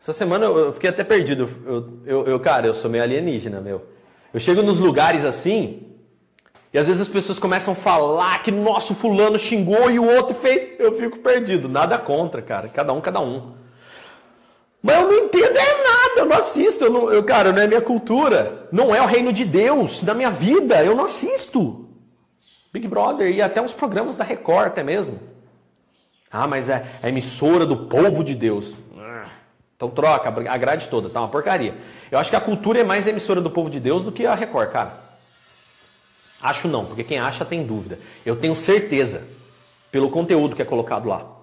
[0.00, 1.48] Essa semana eu fiquei até perdido.
[1.66, 3.86] Eu, eu, eu, cara, eu sou meio alienígena, meu.
[4.32, 5.88] Eu chego nos lugares assim,
[6.72, 10.34] e às vezes as pessoas começam a falar que nosso fulano xingou e o outro
[10.34, 10.68] fez.
[10.78, 11.68] Eu fico perdido.
[11.68, 12.68] Nada contra, cara.
[12.68, 13.54] Cada um, cada um.
[14.82, 16.84] Mas eu não entendo é nada, eu não assisto.
[16.84, 18.68] Eu, não, eu, cara, não é minha cultura.
[18.70, 20.82] Não é o reino de Deus na minha vida.
[20.84, 21.88] Eu não assisto.
[22.72, 25.18] Big Brother e até uns programas da Record até mesmo.
[26.30, 28.74] Ah, mas é a emissora do povo de Deus.
[29.78, 31.72] Então troca a grade toda, tá uma porcaria.
[32.10, 34.34] Eu acho que a cultura é mais emissora do povo de Deus do que a
[34.34, 34.92] Record, cara.
[36.42, 37.98] Acho não, porque quem acha tem dúvida.
[38.26, 39.22] Eu tenho certeza,
[39.90, 41.37] pelo conteúdo que é colocado lá.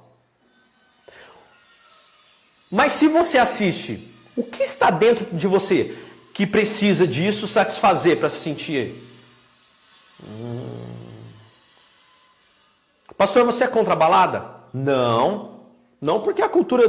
[2.69, 5.95] Mas se você assiste, o que está dentro de você
[6.33, 8.95] que precisa disso satisfazer para se sentir?
[10.23, 10.85] Hum.
[13.17, 14.45] Pastor, você é contra a balada?
[14.73, 15.61] Não.
[16.01, 16.83] Não porque é a cultura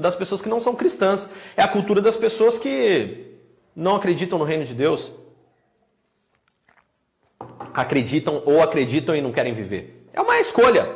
[0.00, 1.28] das pessoas que não são cristãs.
[1.56, 3.36] É a cultura das pessoas que
[3.74, 5.12] não acreditam no reino de Deus.
[7.72, 10.06] Acreditam ou acreditam e não querem viver.
[10.12, 10.90] É uma escolha.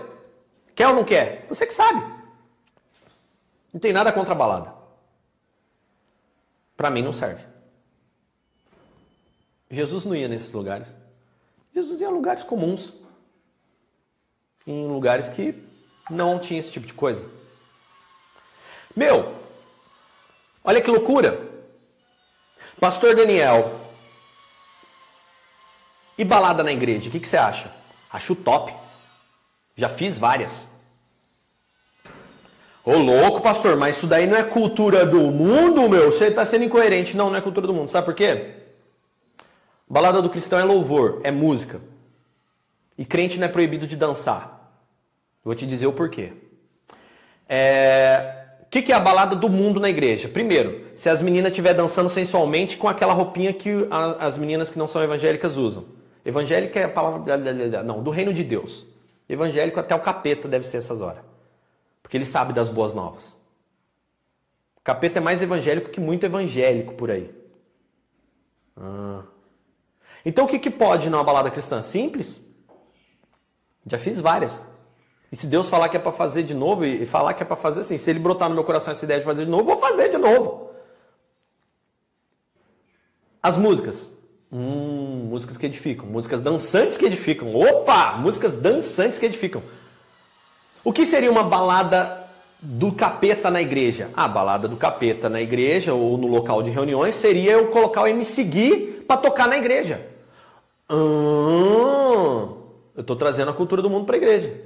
[0.75, 1.47] Quer ou não quer?
[1.49, 2.20] Você que sabe.
[3.73, 4.75] Não tem nada contra a balada.
[6.77, 7.45] Para mim não serve.
[9.71, 10.89] Jesus não ia nesses lugares.
[11.75, 12.93] Jesus ia a lugares comuns.
[14.67, 15.55] Em lugares que
[16.11, 17.25] não tinha esse tipo de coisa.
[18.97, 19.35] Meu,
[20.65, 21.49] olha que loucura.
[22.81, 23.79] Pastor Daniel.
[26.19, 27.73] E balada na igreja, o que, que você acha?
[28.13, 28.75] Acho top.
[29.77, 30.67] Já fiz várias.
[32.85, 36.11] Ô louco, pastor, mas isso daí não é cultura do mundo, meu?
[36.11, 37.17] Você está sendo incoerente.
[37.17, 37.91] Não, não é cultura do mundo.
[37.91, 38.55] Sabe por quê?
[39.89, 41.81] Balada do cristão é louvor, é música.
[42.97, 44.73] E crente não é proibido de dançar.
[45.45, 46.33] Vou te dizer o porquê.
[47.49, 48.37] É...
[48.63, 50.29] O que é a balada do mundo na igreja?
[50.29, 53.71] Primeiro, se as meninas estiver dançando sensualmente com aquela roupinha que
[54.21, 55.87] as meninas que não são evangélicas usam.
[56.25, 57.37] Evangélica é a palavra.
[57.83, 58.87] Não, do reino de Deus.
[59.29, 61.30] Evangélico até o capeta deve ser essas horas.
[62.11, 63.25] Porque ele sabe das boas novas.
[64.77, 67.33] O capeta é mais evangélico que muito evangélico por aí.
[68.77, 69.23] Ah.
[70.27, 71.81] Então o que, que pode numa balada cristã?
[71.83, 72.45] Simples.
[73.87, 74.61] Já fiz várias.
[75.31, 77.55] E se Deus falar que é para fazer de novo e falar que é para
[77.55, 79.79] fazer assim, se ele brotar no meu coração essa ideia de fazer de novo, vou
[79.79, 80.73] fazer de novo.
[83.41, 84.13] As músicas.
[84.51, 87.55] Hum, músicas que edificam, músicas dançantes que edificam.
[87.55, 89.63] Opa, músicas dançantes que edificam.
[90.83, 92.27] O que seria uma balada
[92.61, 94.11] do capeta na igreja?
[94.15, 98.07] A balada do capeta na igreja ou no local de reuniões seria eu colocar o
[98.07, 100.07] MC Gui para tocar na igreja.
[100.91, 102.57] Hum,
[102.95, 104.59] eu estou trazendo a cultura do mundo para a igreja.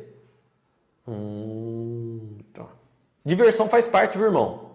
[1.07, 2.67] Hum, tá.
[3.25, 4.71] Diversão faz parte, viu, irmão?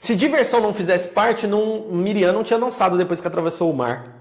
[0.00, 4.14] Se diversão não fizesse parte, não, Miriam não tinha dançado depois que atravessou o mar.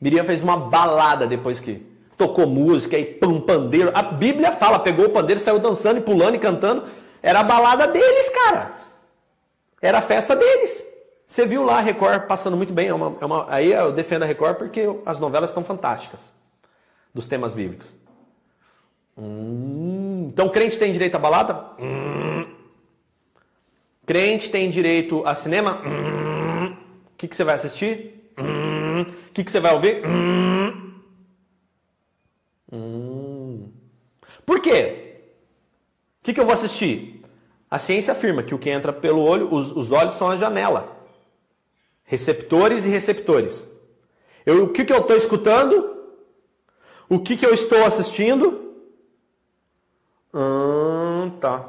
[0.00, 1.84] Miriam fez uma balada depois que
[2.18, 3.90] tocou música e pum, pandeiro.
[3.94, 6.84] A Bíblia fala, pegou o pandeiro, saiu dançando e pulando e cantando.
[7.22, 8.76] Era a balada deles, cara.
[9.80, 10.84] Era a festa deles.
[11.26, 12.88] Você viu lá a Record passando muito bem.
[12.88, 16.32] É uma, é uma, aí eu defendo a Record porque as novelas estão fantásticas
[17.14, 17.86] dos temas bíblicos.
[19.16, 21.72] Hum, então crente tem direito à balada?
[21.78, 22.46] Hum.
[24.06, 25.82] Crente tem direito a cinema?
[25.84, 26.72] Hum.
[27.12, 28.32] O que, que você vai assistir?
[28.38, 29.02] Hum.
[29.02, 30.06] O que, que você vai ouvir?
[30.06, 30.94] Hum.
[32.72, 33.72] hum.
[34.46, 35.20] Por quê?
[36.17, 37.24] O que, que eu vou assistir?
[37.70, 40.96] A ciência afirma que o que entra pelo olho, os, os olhos são a janela.
[42.04, 43.66] Receptores e receptores.
[44.44, 45.96] Eu, o que, que eu estou escutando?
[47.08, 48.76] O que, que eu estou assistindo?
[50.34, 51.68] Hum, tá.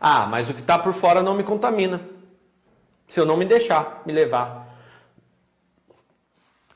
[0.00, 2.00] Ah, mas o que está por fora não me contamina.
[3.06, 4.76] Se eu não me deixar me levar.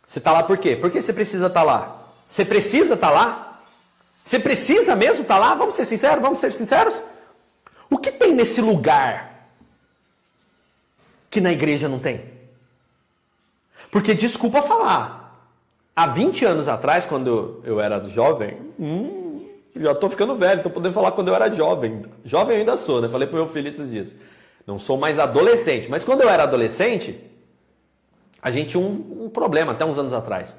[0.07, 0.77] Você está lá por quê?
[0.77, 2.07] Por que você precisa estar tá lá?
[2.29, 3.52] Você precisa estar tá lá?
[4.25, 5.55] Você precisa mesmo estar tá lá?
[5.55, 6.23] Vamos ser sinceros?
[6.23, 7.03] Vamos ser sinceros?
[7.91, 9.49] O que tem nesse lugar
[11.31, 12.31] que na igreja não tem?
[13.91, 15.23] Porque desculpa falar,
[15.95, 19.47] Há 20 anos atrás, quando eu era jovem, hum,
[19.77, 22.03] já estou ficando velho, estou podendo falar quando eu era jovem.
[22.25, 23.09] Jovem eu ainda sou, né?
[23.09, 24.15] Falei para meu filho esses dias.
[24.67, 27.21] Não sou mais adolescente, mas quando eu era adolescente,
[28.41, 30.57] a gente tinha um, um problema até uns anos atrás.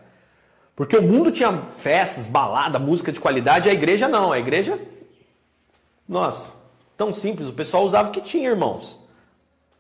[0.75, 4.31] Porque o mundo tinha festas, balada, música de qualidade, a igreja não.
[4.31, 4.79] A igreja,
[6.07, 6.53] nossa,
[6.97, 7.47] tão simples.
[7.47, 8.97] O pessoal usava o que tinha, irmãos.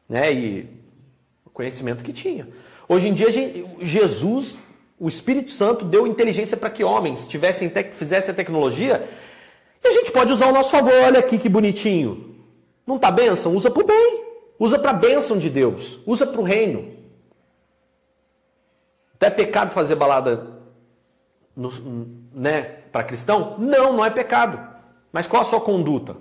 [0.07, 0.33] Né?
[0.33, 0.69] E
[1.45, 2.47] o conhecimento que tinha.
[2.87, 3.31] Hoje em dia,
[3.81, 4.57] Jesus
[4.99, 9.05] o Espírito Santo deu inteligência para que homens tivessem fizessem a tecnologia
[9.83, 10.93] e a gente pode usar ao nosso favor.
[10.93, 12.37] Olha aqui que bonitinho.
[12.87, 13.53] Não tá bênção?
[13.53, 14.23] Usa para o bem.
[14.57, 15.99] Usa para a bênção de Deus.
[16.05, 16.93] Usa para o reino.
[19.15, 20.52] Até é pecado fazer balada
[21.55, 21.71] no,
[22.33, 23.55] né, para cristão?
[23.57, 24.59] Não, não é pecado.
[25.11, 26.15] Mas qual a sua conduta?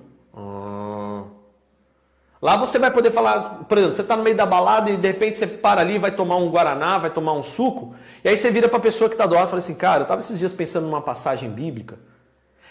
[2.42, 5.06] Lá você vai poder falar, por exemplo, você está no meio da balada e de
[5.06, 8.50] repente você para ali, vai tomar um guaraná, vai tomar um suco, e aí você
[8.50, 10.36] vira para a pessoa que está do lado e fala assim, cara, eu estava esses
[10.36, 12.00] dias pensando numa passagem bíblica,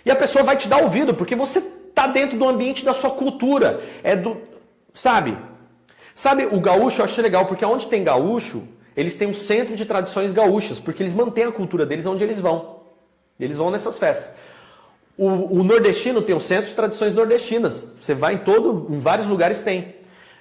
[0.05, 3.11] e a pessoa vai te dar ouvido, porque você está dentro do ambiente da sua
[3.11, 4.41] cultura, é do,
[4.93, 5.37] sabe?
[6.13, 9.85] Sabe, o gaúcho eu acho legal, porque onde tem gaúcho, eles têm um centro de
[9.85, 12.81] tradições gaúchas, porque eles mantêm a cultura deles onde eles vão.
[13.39, 14.33] Eles vão nessas festas.
[15.17, 17.83] O, o, nordestino tem um centro de tradições nordestinas.
[18.01, 19.95] Você vai em todo, em vários lugares tem.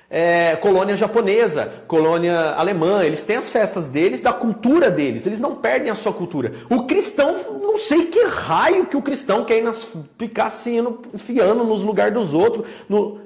[0.09, 5.55] É, colônia japonesa, colônia alemã, eles têm as festas deles, da cultura deles, eles não
[5.55, 6.53] perdem a sua cultura.
[6.69, 9.87] O cristão, não sei que raio que o cristão quer ir nas,
[10.19, 10.79] ficar assim,
[11.15, 12.67] enfiando nos lugares dos outros.
[12.89, 13.21] No...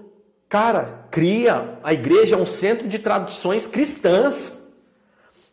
[0.47, 4.63] Cara, cria, a igreja é um centro de tradições cristãs.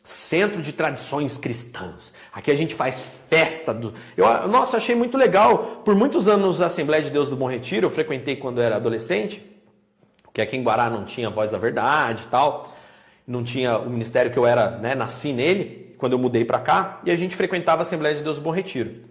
[0.04, 2.12] Centro de tradições cristãs.
[2.34, 3.94] Aqui a gente faz festa do.
[4.18, 5.82] Eu, nossa, achei muito legal.
[5.86, 9.46] Por muitos anos a Assembleia de Deus do Bom Retiro, eu frequentei quando era adolescente,
[10.24, 12.76] porque aqui em Guará não tinha voz da verdade e tal.
[13.28, 17.00] Não tinha o ministério que eu era, né, nasci nele, quando eu mudei para cá,
[17.06, 19.11] e a gente frequentava a Assembleia de Deus do Bom Retiro.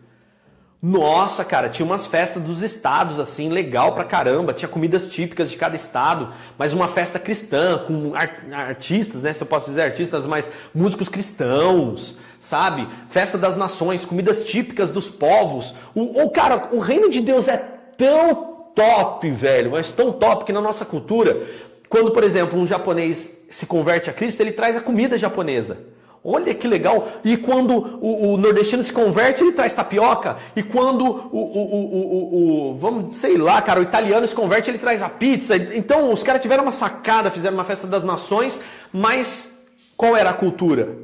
[0.83, 4.55] Nossa, cara, tinha umas festas dos estados, assim, legal pra caramba.
[4.55, 8.13] Tinha comidas típicas de cada estado, mas uma festa cristã, com
[8.51, 9.35] artistas, né?
[9.35, 12.89] Se eu posso dizer artistas, mas músicos cristãos, sabe?
[13.11, 15.75] Festa das nações, comidas típicas dos povos.
[15.95, 17.59] O, o cara, o reino de Deus é
[17.99, 21.47] tão top, velho, mas tão top que na nossa cultura,
[21.91, 25.77] quando, por exemplo, um japonês se converte a Cristo, ele traz a comida japonesa.
[26.23, 27.09] Olha que legal!
[27.25, 30.37] E quando o, o, nordestino se converte, ele traz tapioca.
[30.55, 31.03] E quando
[31.33, 35.57] o, o, o, vamos, sei lá, cara, o italiano se converte, ele traz a pizza.
[35.57, 38.61] Então, os caras tiveram uma sacada, fizeram uma festa das nações,
[38.93, 39.51] mas
[39.97, 40.95] qual era a cultura?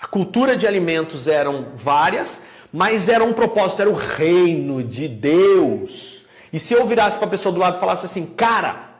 [0.00, 6.26] A cultura de alimentos eram várias, mas era um propósito, era o reino de Deus.
[6.52, 8.90] E se eu virasse para a pessoa do lado e falasse assim, cara,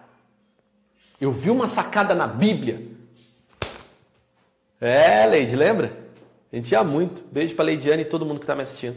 [1.21, 2.92] eu vi uma sacada na Bíblia.
[4.83, 5.97] É, Leide, lembra?
[6.53, 7.23] A gente ia muito.
[7.31, 8.97] Beijo para Leidiane e todo mundo que está me assistindo.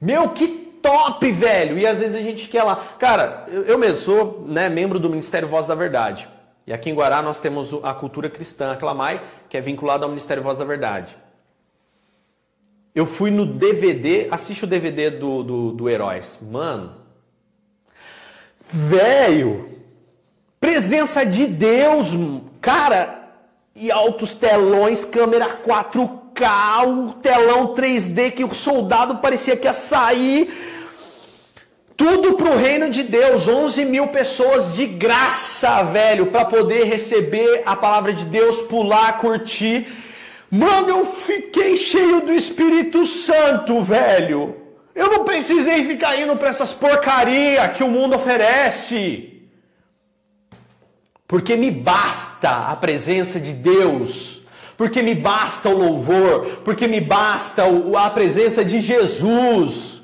[0.00, 0.46] Meu, que
[0.80, 1.76] top, velho!
[1.76, 2.94] E às vezes a gente quer lá.
[3.00, 6.28] Cara, eu, eu mesmo sou né, membro do Ministério Voz da Verdade.
[6.68, 10.08] E aqui em Guará nós temos a cultura cristã, a Clamai, que é vinculada ao
[10.08, 11.16] Ministério Voz da Verdade.
[12.94, 16.38] Eu fui no DVD, assiste o DVD do, do, do Heróis.
[16.40, 16.94] Mano,
[18.70, 19.68] velho,
[20.60, 22.12] presença de Deus,
[22.60, 23.19] cara,
[23.80, 30.48] e altos telões, câmera 4K, o telão 3D que o soldado parecia que ia sair
[32.00, 37.62] tudo para o reino de Deus, 11 mil pessoas de graça, velho, para poder receber
[37.66, 39.86] a palavra de Deus, pular, curtir.
[40.50, 44.56] Mano, eu fiquei cheio do Espírito Santo, velho.
[44.94, 49.29] Eu não precisei ficar indo para essas porcaria que o mundo oferece.
[51.30, 54.42] Porque me basta a presença de Deus.
[54.76, 56.62] Porque me basta o louvor.
[56.64, 57.62] Porque me basta
[57.96, 60.02] a presença de Jesus.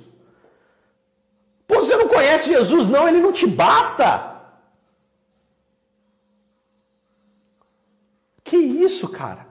[1.66, 4.36] Pô, você não conhece Jesus, não, ele não te basta.
[8.44, 9.48] Que isso, cara?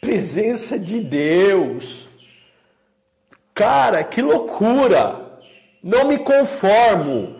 [0.00, 2.08] Presença de Deus.
[3.54, 5.40] Cara, que loucura.
[5.80, 7.39] Não me conformo.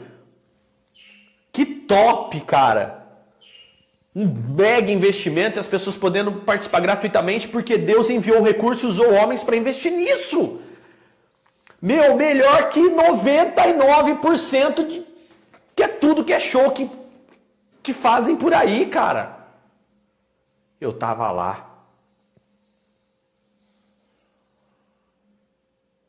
[1.90, 3.04] Top, cara.
[4.14, 9.42] Um mega investimento e as pessoas podendo participar gratuitamente porque Deus enviou recursos usou homens
[9.42, 10.62] para investir nisso.
[11.82, 15.04] Meu, melhor que 99% de
[15.74, 16.88] que é tudo que é show que,
[17.82, 19.48] que fazem por aí, cara.
[20.80, 21.74] Eu tava lá.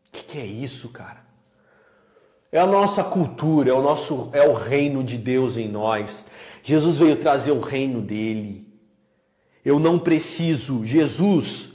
[0.08, 1.31] O que, que é isso, cara?
[2.52, 6.26] É a nossa cultura, é o nosso é o reino de Deus em nós.
[6.62, 8.68] Jesus veio trazer o reino dele.
[9.64, 11.71] Eu não preciso, Jesus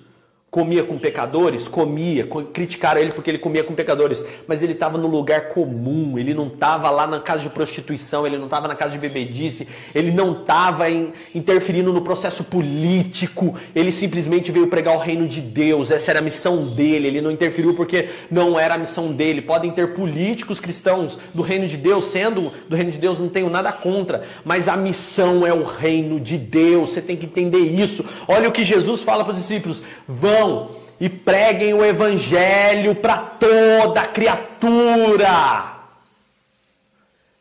[0.56, 1.68] comia com pecadores?
[1.68, 2.26] Comia.
[2.50, 4.24] Criticaram ele porque ele comia com pecadores.
[4.46, 6.18] Mas ele estava no lugar comum.
[6.18, 8.26] Ele não estava lá na casa de prostituição.
[8.26, 9.68] Ele não estava na casa de bebedice.
[9.94, 10.86] Ele não estava
[11.34, 13.54] interferindo no processo político.
[13.74, 15.90] Ele simplesmente veio pregar o reino de Deus.
[15.90, 17.08] Essa era a missão dele.
[17.08, 19.42] Ele não interferiu porque não era a missão dele.
[19.42, 22.06] Podem ter políticos cristãos do reino de Deus.
[22.06, 24.22] Sendo do reino de Deus, não tenho nada contra.
[24.42, 26.92] Mas a missão é o reino de Deus.
[26.92, 28.02] Você tem que entender isso.
[28.26, 29.82] Olha o que Jesus fala para os discípulos.
[30.08, 35.76] Vão vão e preguem o evangelho para toda criatura.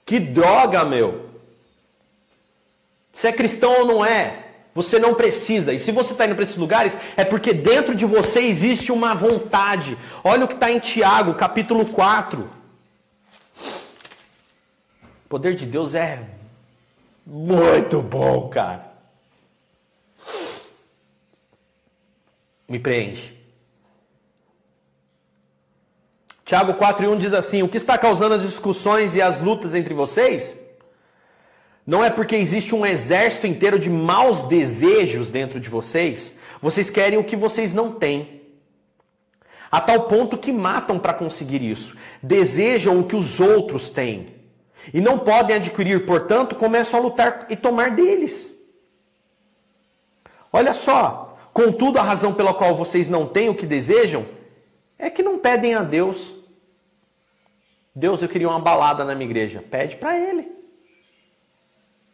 [0.05, 1.29] Que droga, meu.
[3.13, 4.43] Se é cristão ou não é,
[4.73, 5.71] você não precisa.
[5.71, 9.15] E se você está indo para esses lugares, é porque dentro de você existe uma
[9.15, 9.97] vontade.
[10.21, 12.49] Olha o que está em Tiago, capítulo 4.
[15.25, 16.19] O poder de Deus é
[17.25, 18.94] muito bom, cara.
[22.67, 23.33] Me preenche.
[26.45, 30.57] Tiago 4,1 diz assim: O que está causando as discussões e as lutas entre vocês?
[31.85, 36.35] Não é porque existe um exército inteiro de maus desejos dentro de vocês.
[36.61, 38.41] Vocês querem o que vocês não têm.
[39.71, 41.97] a tal ponto que matam para conseguir isso.
[42.23, 44.35] Desejam o que os outros têm.
[44.93, 48.55] E não podem adquirir, portanto, começam a lutar e tomar deles.
[50.53, 54.25] Olha só, contudo, a razão pela qual vocês não têm o que desejam
[54.99, 56.33] é que não pedem a Deus.
[57.95, 59.63] Deus, eu queria uma balada na minha igreja.
[59.71, 60.51] Pede para Ele.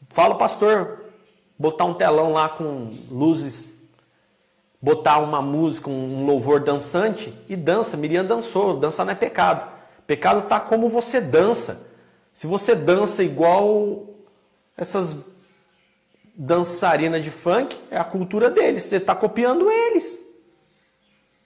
[0.09, 1.05] Fala, pastor,
[1.57, 3.73] botar um telão lá com luzes,
[4.79, 7.97] botar uma música, um louvor dançante e dança.
[7.97, 9.71] Miriam dançou, dançar não é pecado.
[10.05, 11.87] Pecado tá como você dança.
[12.31, 14.05] Se você dança igual
[14.77, 15.17] essas
[16.43, 18.85] dançarinas de funk, é a cultura deles.
[18.85, 20.19] Você está copiando eles.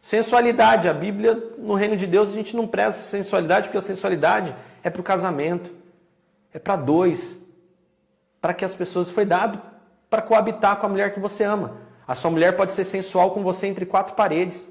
[0.01, 0.87] Sensualidade.
[0.87, 4.89] A Bíblia, no reino de Deus, a gente não preza sensualidade, porque a sensualidade é
[4.89, 5.69] para o casamento.
[6.53, 7.37] É para dois.
[8.39, 9.61] Para que as pessoas foi dado
[10.09, 11.75] para coabitar com a mulher que você ama.
[12.07, 14.65] A sua mulher pode ser sensual com você entre quatro paredes.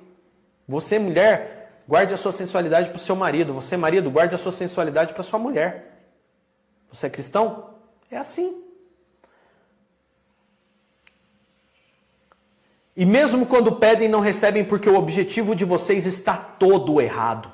[0.66, 3.52] Você, mulher, guarde a sua sensualidade para o seu marido.
[3.52, 6.00] Você, marido, guarde a sua sensualidade para sua mulher.
[6.90, 7.74] Você é cristão?
[8.10, 8.63] É assim.
[12.96, 17.50] E mesmo quando pedem, não recebem porque o objetivo de vocês está todo errado.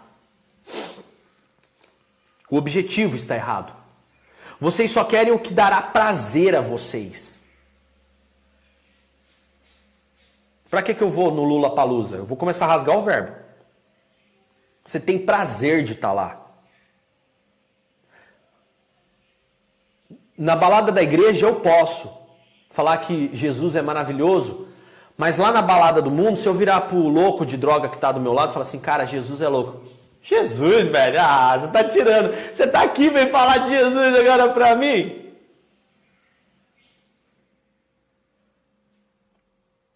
[2.51, 3.75] O objetivo está errado.
[4.59, 7.41] Vocês só querem o que dará prazer a vocês.
[10.69, 12.17] Para que, que eu vou no Lula Palusa?
[12.17, 13.35] Eu vou começar a rasgar o verbo.
[14.85, 16.47] Você tem prazer de estar tá lá.
[20.37, 22.11] Na balada da igreja eu posso
[22.71, 24.69] falar que Jesus é maravilhoso,
[25.21, 28.11] mas lá na balada do mundo, se eu virar pro louco de droga que tá
[28.11, 29.83] do meu lado e falar assim, cara, Jesus é louco.
[30.23, 32.33] Jesus, velho, ah, você tá tirando.
[32.55, 35.31] Você tá aqui vem falar de Jesus agora pra mim?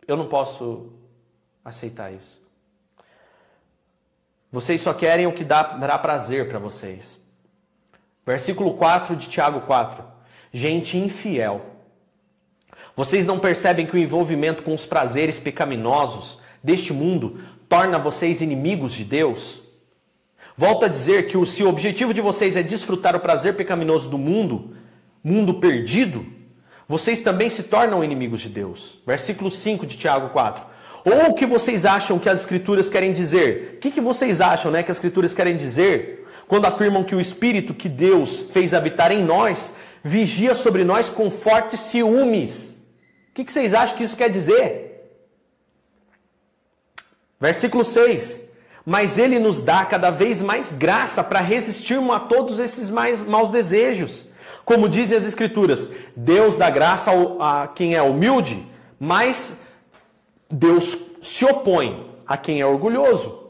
[0.07, 0.93] Eu não posso
[1.65, 2.39] aceitar isso.
[4.53, 7.19] Vocês só querem o que dá, dará prazer para vocês.
[8.27, 10.05] Versículo 4 de Tiago 4
[10.53, 11.74] gente infiel.
[12.97, 18.93] Vocês não percebem que o envolvimento com os prazeres pecaminosos deste mundo torna vocês inimigos
[18.93, 19.63] de Deus?
[20.57, 24.17] Volto a dizer que se o objetivo de vocês é desfrutar o prazer pecaminoso do
[24.17, 24.77] mundo,
[25.23, 26.25] mundo perdido,
[26.89, 29.01] vocês também se tornam inimigos de Deus.
[29.05, 30.65] Versículo 5 de Tiago 4.
[31.05, 33.75] Ou o que vocês acham que as escrituras querem dizer?
[33.77, 37.21] O que, que vocês acham né, que as escrituras querem dizer quando afirmam que o
[37.21, 42.74] Espírito que Deus fez habitar em nós vigia sobre nós com fortes ciúmes.
[43.35, 45.11] O que, vocês acham que isso quer dizer?
[47.41, 48.41] Versículo 6.
[48.87, 53.51] Mas ele nos dá cada vez mais graça para resistirmos a todos esses mais maus
[53.51, 54.27] desejos.
[54.65, 57.11] Como dizem as Escrituras, Deus dá graça
[57.41, 58.65] a quem é humilde,
[59.01, 59.57] mas
[60.49, 63.49] Deus se opõe a quem é orgulhoso.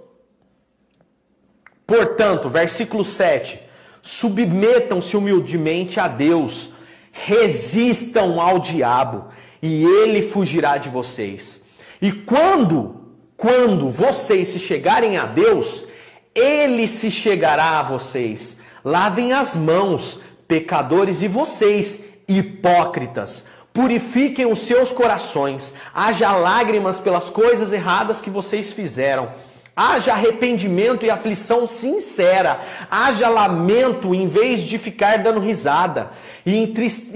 [1.87, 3.61] Portanto, versículo 7:
[4.01, 6.70] submetam-se humildemente a Deus,
[7.12, 9.35] resistam ao diabo
[9.66, 11.58] e ele fugirá de vocês.
[12.02, 13.00] E quando,
[13.34, 15.86] quando vocês se chegarem a Deus,
[16.34, 18.58] ele se chegará a vocês.
[18.84, 23.46] Lavem as mãos, pecadores, e vocês, hipócritas.
[23.72, 25.72] Purifiquem os seus corações.
[25.94, 29.32] Haja lágrimas pelas coisas erradas que vocês fizeram
[29.76, 32.60] Haja arrependimento e aflição sincera.
[32.90, 36.12] Haja lamento em vez de ficar dando risada.
[36.46, 36.66] E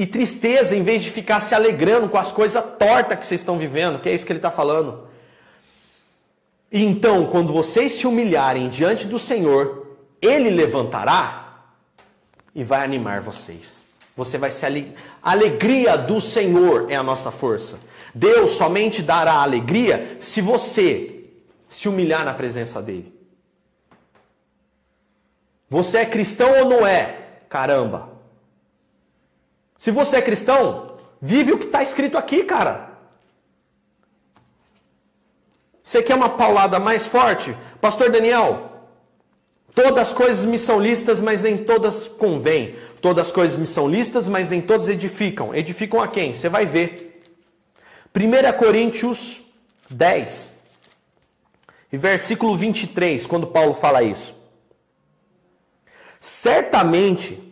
[0.06, 4.00] tristeza em vez de ficar se alegrando com as coisas tortas que vocês estão vivendo,
[4.00, 5.06] que é isso que ele está falando.
[6.70, 11.62] Então, quando vocês se humilharem diante do Senhor, Ele levantará
[12.54, 13.84] e vai animar vocês.
[14.16, 14.66] Você vai se
[15.22, 17.78] alegria do Senhor é a nossa força.
[18.14, 21.17] Deus somente dará alegria se você
[21.68, 23.14] se humilhar na presença dele.
[25.68, 27.28] Você é cristão ou não é?
[27.48, 28.10] Caramba.
[29.78, 32.88] Se você é cristão, vive o que está escrito aqui, cara.
[35.82, 37.56] Você quer uma paulada mais forte?
[37.80, 38.72] Pastor Daniel,
[39.74, 42.76] todas as coisas me são listas, mas nem todas convêm.
[43.00, 45.54] Todas as coisas me são listas, mas nem todas edificam.
[45.54, 46.34] Edificam a quem?
[46.34, 47.22] Você vai ver.
[48.14, 49.40] 1 Coríntios
[49.88, 50.57] 10.
[51.90, 54.34] E versículo 23, quando Paulo fala isso.
[56.20, 57.48] Certamente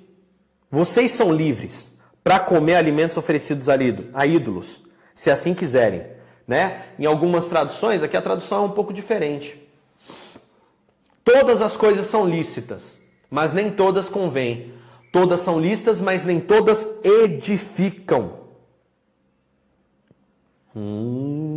[0.71, 1.91] vocês são livres
[2.23, 4.83] para comer alimentos oferecidos a ídolos,
[5.15, 6.05] se assim quiserem.
[6.47, 6.87] Né?
[6.99, 9.61] Em algumas traduções, aqui a tradução é um pouco diferente.
[11.25, 12.99] Todas as coisas são lícitas,
[13.31, 14.75] mas nem todas convêm.
[15.13, 18.41] Todas são lícitas, mas nem todas edificam.
[20.75, 21.56] Hum.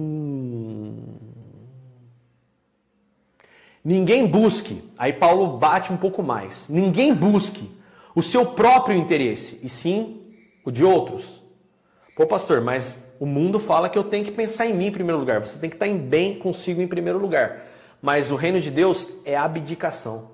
[3.89, 6.65] Ninguém busque, aí Paulo bate um pouco mais.
[6.69, 7.67] Ninguém busque
[8.13, 10.31] o seu próprio interesse, e sim
[10.63, 11.41] o de outros.
[12.15, 15.17] Pô, pastor, mas o mundo fala que eu tenho que pensar em mim em primeiro
[15.17, 15.39] lugar.
[15.39, 17.65] Você tem que estar em bem consigo em primeiro lugar.
[17.99, 20.29] Mas o reino de Deus é abdicação.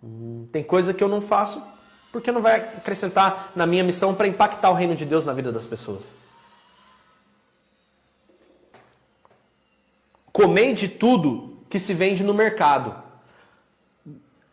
[0.00, 1.60] Hum, tem coisa que eu não faço
[2.12, 5.50] porque não vai acrescentar na minha missão para impactar o reino de Deus na vida
[5.50, 6.04] das pessoas.
[10.32, 12.94] Comei de tudo que se vende no mercado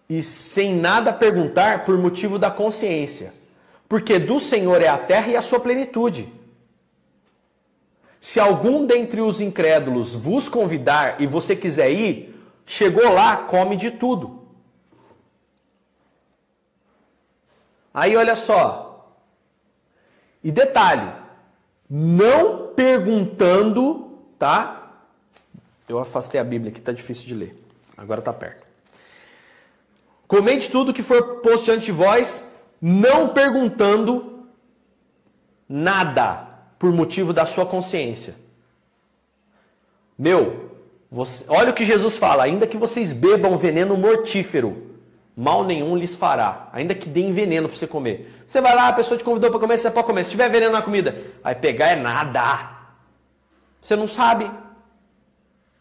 [0.07, 3.33] e sem nada perguntar por motivo da consciência,
[3.89, 6.31] porque do Senhor é a terra e a sua plenitude.
[8.21, 13.91] Se algum dentre os incrédulos vos convidar e você quiser ir, chegou lá, come de
[13.91, 14.47] tudo.
[17.93, 19.13] Aí olha só.
[20.41, 21.11] E detalhe,
[21.89, 24.78] não perguntando, tá?
[25.89, 27.63] Eu afastei a Bíblia aqui, tá difícil de ler.
[27.97, 28.65] Agora tá perto.
[30.27, 32.47] Comente tudo que for posto diante de vós,
[32.79, 34.45] não perguntando
[35.67, 38.35] nada por motivo da sua consciência.
[40.15, 40.69] Meu,
[41.11, 44.95] você, olha o que Jesus fala: ainda que vocês bebam veneno mortífero,
[45.35, 46.69] mal nenhum lhes fará.
[46.71, 48.43] Ainda que deem veneno para você comer.
[48.47, 50.23] Você vai lá, a pessoa te convidou para comer, você pode comer.
[50.23, 52.77] Se tiver veneno na comida, aí pegar é nada.
[53.81, 54.49] Você não sabe.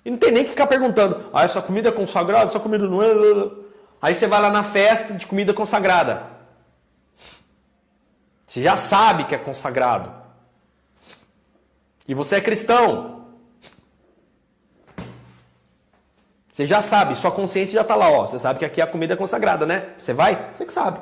[0.08, 3.02] E não tem nem que ficar perguntando: ah, essa comida é consagrada, essa comida não
[3.02, 3.08] é.
[4.00, 6.22] Aí você vai lá na festa de comida consagrada.
[8.46, 10.10] Você já sabe que é consagrado.
[12.06, 13.26] E você é cristão.
[16.54, 18.26] Você já sabe, sua consciência já está lá, ó.
[18.26, 19.90] Você sabe que aqui a comida é consagrada, né?
[19.98, 20.52] Você vai?
[20.54, 21.00] Você que sabe.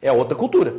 [0.00, 0.72] É outra cultura.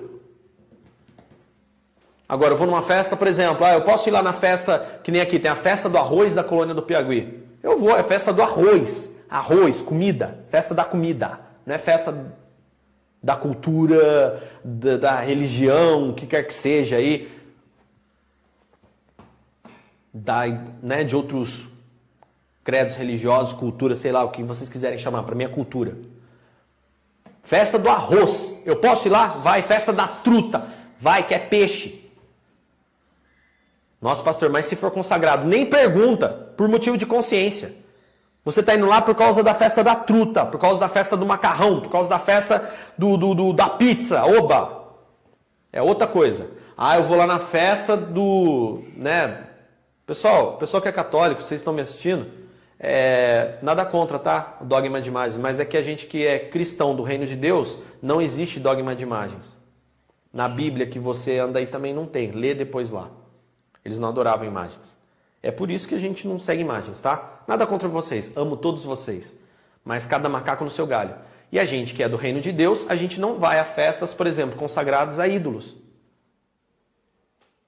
[2.30, 5.12] Agora, eu vou numa festa, por exemplo, ah, eu posso ir lá na festa, que
[5.12, 7.46] nem aqui, tem a festa do arroz da colônia do Piauí.
[7.62, 9.16] Eu vou, é festa do arroz.
[9.30, 11.40] Arroz, comida, festa da comida.
[11.66, 12.36] Não é festa
[13.22, 17.30] da cultura, da, da religião, o que quer que seja aí.
[20.14, 20.46] Da,
[20.82, 21.68] né, de outros
[22.64, 25.98] credos religiosos, cultura, sei lá, o que vocês quiserem chamar, para mim é cultura.
[27.44, 28.54] Festa do arroz.
[28.66, 29.28] Eu posso ir lá?
[29.28, 29.62] Vai.
[29.62, 30.68] Festa da truta.
[31.00, 32.12] Vai, que é peixe.
[34.02, 37.76] Nossa, pastor, mas se for consagrado, nem pergunta, por motivo de consciência.
[38.44, 41.26] Você está indo lá por causa da festa da truta, por causa da festa do
[41.26, 44.88] macarrão, por causa da festa do, do, do, da pizza, oba!
[45.72, 46.50] É outra coisa.
[46.78, 48.84] Ah, eu vou lá na festa do.
[48.96, 49.44] né?
[50.06, 52.28] Pessoal, pessoal que é católico, vocês estão me assistindo,
[52.80, 54.58] é, nada contra, tá?
[54.62, 57.78] Dogma de imagens, mas é que a gente que é cristão do reino de Deus,
[58.02, 59.58] não existe dogma de imagens.
[60.32, 63.10] Na Bíblia que você anda aí também não tem, lê depois lá.
[63.84, 64.97] Eles não adoravam imagens.
[65.42, 67.44] É por isso que a gente não segue imagens, tá?
[67.48, 69.38] Nada contra vocês, amo todos vocês.
[69.84, 71.16] Mas cada macaco no seu galho.
[71.52, 74.14] E a gente que é do reino de Deus, a gente não vai a festas,
[74.14, 75.76] por exemplo, consagradas a ídolos.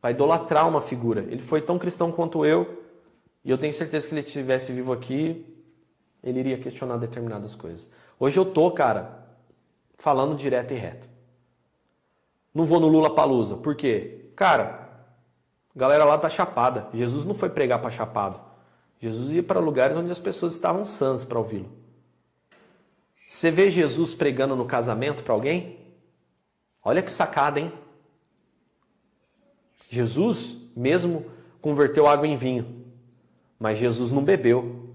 [0.01, 1.21] Vai idolatrar uma figura.
[1.29, 2.83] Ele foi tão cristão quanto eu,
[3.43, 5.45] e eu tenho certeza que ele estivesse vivo aqui,
[6.21, 7.89] ele iria questionar determinadas coisas.
[8.19, 9.25] Hoje eu tô, cara,
[9.97, 11.07] falando direto e reto.
[12.53, 13.55] Não vou no Lula Palusa.
[13.55, 14.31] Por quê?
[14.35, 14.88] Cara,
[15.75, 16.87] a galera lá tá chapada.
[16.93, 18.39] Jesus não foi pregar para chapado.
[18.99, 21.71] Jesus ia para lugares onde as pessoas estavam sãs para ouvi-lo.
[23.25, 25.77] Você vê Jesus pregando no casamento para alguém?
[26.83, 27.71] Olha que sacada, hein?
[29.89, 31.25] Jesus mesmo
[31.61, 32.85] converteu água em vinho,
[33.59, 34.89] mas Jesus não bebeu.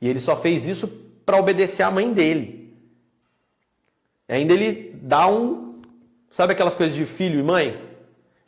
[0.00, 0.88] E ele só fez isso
[1.24, 2.76] para obedecer à mãe dele.
[4.28, 5.80] E ainda ele dá um.
[6.30, 7.80] Sabe aquelas coisas de filho e mãe?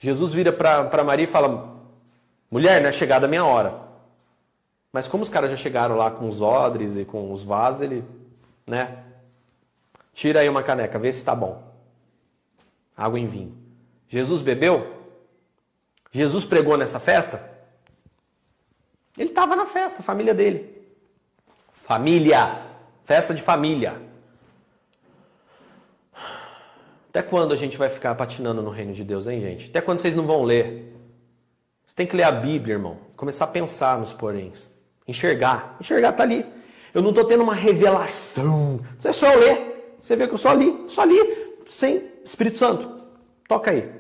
[0.07, 1.81] Jesus vira para Maria e fala:
[2.49, 3.75] Mulher, não é chegada a minha hora.
[4.93, 8.05] Mas como os caras já chegaram lá com os odres e com os vasos, ele,
[8.65, 9.03] né?
[10.15, 11.61] Tira aí uma caneca, vê se está bom.
[12.97, 13.59] Água em vinho.
[14.09, 14.95] Jesus bebeu?
[16.13, 17.43] Jesus pregou nessa festa?
[19.19, 20.87] Ele estava na festa, família dele.
[21.73, 22.63] Família!
[23.05, 24.01] Festa de família.
[27.17, 29.71] Até quando a gente vai ficar patinando no reino de Deus, hein, gente?
[29.71, 30.95] Até quando vocês não vão ler?
[31.87, 32.99] Você tem que ler a Bíblia, irmão.
[33.17, 34.71] Começar a pensar nos poréns.
[35.09, 35.79] Enxergar.
[35.81, 36.45] Enxergar tá ali.
[36.93, 38.81] Eu não estou tendo uma revelação.
[39.03, 39.97] É só eu ler.
[39.99, 40.85] Você vê que eu só li.
[40.89, 41.17] Só li.
[41.71, 43.01] Sem Espírito Santo.
[43.49, 43.91] Toca aí.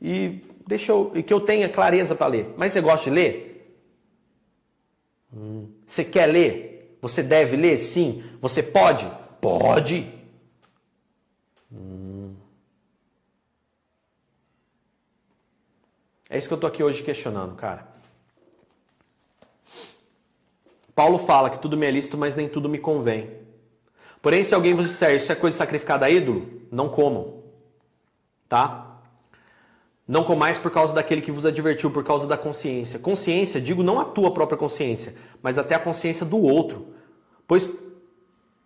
[0.00, 2.54] E deixa eu, e que eu tenha clareza para ler.
[2.56, 3.76] Mas você gosta de ler?
[5.30, 5.68] Hum.
[5.86, 6.96] Você quer ler?
[7.02, 7.76] Você deve ler?
[7.76, 8.24] Sim.
[8.40, 9.06] Você pode?
[9.42, 10.10] Pode.
[11.70, 12.11] Hum.
[16.32, 17.86] É isso que eu estou aqui hoje questionando, cara.
[20.94, 23.30] Paulo fala que tudo me é lícito, mas nem tudo me convém.
[24.22, 27.42] Porém, se alguém vos disser isso é coisa sacrificada a ídolo, não comam.
[28.48, 28.96] Tá?
[30.08, 32.98] Não comais por causa daquele que vos advertiu, por causa da consciência.
[32.98, 36.94] Consciência, digo não a tua própria consciência, mas até a consciência do outro.
[37.46, 37.68] Pois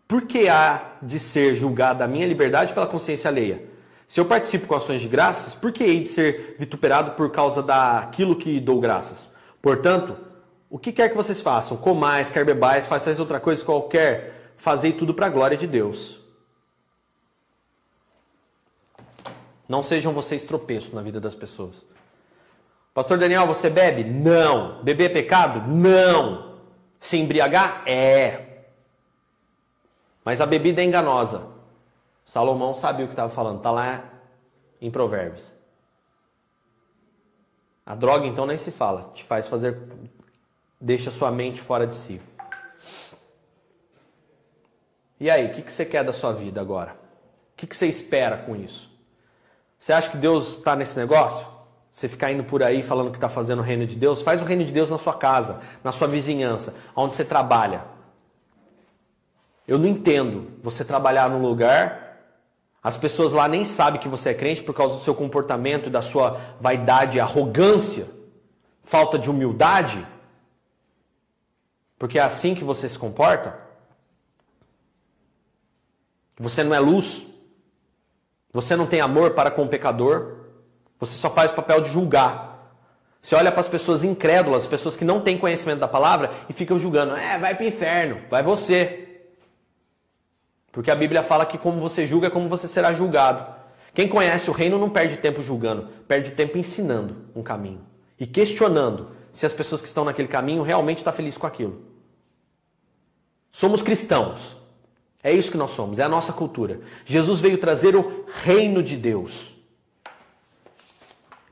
[0.07, 3.75] por que há de ser julgada a minha liberdade pela consciência alheia?
[4.07, 7.63] Se eu participo com ações de graças, por que hei de ser vituperado por causa
[7.63, 9.29] daquilo que dou graças?
[9.61, 10.17] Portanto,
[10.71, 15.13] o que quer que vocês façam, comais, quer bebais, façais outra coisa qualquer, fazei tudo
[15.13, 16.21] para a glória de Deus.
[19.69, 21.85] Não sejam vocês tropeços na vida das pessoas.
[22.95, 24.05] Pastor Daniel, você bebe?
[24.05, 24.83] Não.
[24.83, 25.69] Beber é pecado?
[25.69, 26.57] Não.
[27.01, 27.83] Se embriagar?
[27.85, 28.63] É.
[30.25, 31.56] Mas a bebida é enganosa.
[32.27, 34.05] Salomão sabia o que estava falando, está lá
[34.81, 35.55] em Provérbios.
[37.87, 39.81] A droga, então, nem se fala, te faz fazer.
[40.81, 42.21] deixa sua mente fora de si.
[45.21, 46.93] E aí, o que, que você quer da sua vida agora?
[47.53, 48.91] O que, que você espera com isso?
[49.79, 51.47] Você acha que Deus está nesse negócio?
[51.93, 54.21] Você ficar indo por aí falando que está fazendo o reino de Deus?
[54.21, 57.85] Faz o reino de Deus na sua casa, na sua vizinhança, onde você trabalha.
[59.67, 62.06] Eu não entendo você trabalhar num lugar
[62.87, 66.01] as pessoas lá nem sabem que você é crente por causa do seu comportamento, da
[66.01, 68.07] sua vaidade, arrogância,
[68.85, 70.07] falta de humildade.
[71.99, 73.59] Porque é assim que você se comporta.
[76.39, 77.27] Você não é luz.
[78.53, 80.37] Você não tem amor para com o pecador.
[81.01, 82.73] Você só faz o papel de julgar.
[83.21, 86.79] Você olha para as pessoas incrédulas, pessoas que não têm conhecimento da palavra e ficam
[86.79, 87.17] julgando.
[87.17, 89.06] É, vai para o inferno, vai você.
[90.77, 93.47] Porque a Bíblia fala que como você julga é como você será julgado.
[93.95, 97.81] Quem conhece o reino não perde tempo julgando, perde tempo ensinando um caminho
[98.21, 101.81] e questionando se as pessoas que estão naquele caminho realmente estão felizes com aquilo.
[103.51, 104.55] Somos cristãos.
[105.23, 106.83] É isso que nós somos, é a nossa cultura.
[107.07, 109.57] Jesus veio trazer o reino de Deus.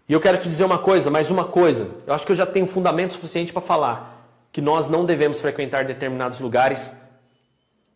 [0.06, 1.88] E eu quero te dizer uma coisa, mais uma coisa.
[2.06, 5.86] Eu acho que eu já tenho fundamento suficiente para falar que nós não devemos frequentar
[5.86, 6.92] determinados lugares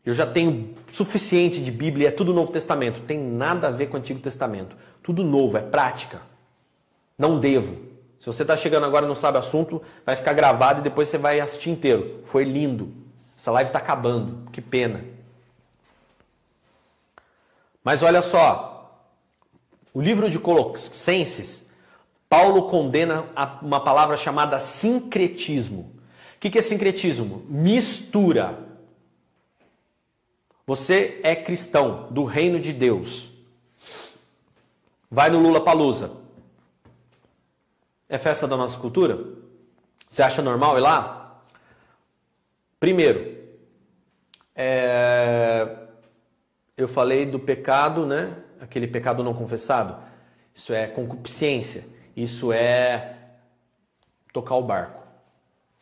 [0.04, 3.00] eu já tenho suficiente de Bíblia, é tudo Novo Testamento.
[3.02, 4.76] Tem nada a ver com o Antigo Testamento.
[5.02, 6.22] Tudo novo, é prática.
[7.16, 7.76] Não devo.
[8.18, 11.08] Se você está chegando agora e não sabe o assunto, vai ficar gravado e depois
[11.08, 12.20] você vai assistir inteiro.
[12.24, 12.92] Foi lindo.
[13.36, 14.50] Essa live está acabando.
[14.50, 15.04] Que pena.
[17.84, 19.04] Mas olha só.
[19.94, 21.70] O livro de Colossenses,
[22.28, 23.24] Paulo condena
[23.62, 25.92] uma palavra chamada sincretismo.
[26.36, 27.44] O que é sincretismo?
[27.48, 28.67] Mistura
[30.68, 33.30] você é cristão do reino de Deus.
[35.10, 36.12] Vai no Lula Palusa.
[38.06, 39.18] É festa da nossa cultura?
[40.10, 41.40] Você acha normal ir lá?
[42.78, 43.34] Primeiro,
[44.54, 45.74] é...
[46.76, 48.36] eu falei do pecado, né?
[48.60, 49.96] Aquele pecado não confessado.
[50.54, 51.86] Isso é concupiscência.
[52.14, 53.16] Isso é
[54.34, 55.02] tocar o barco.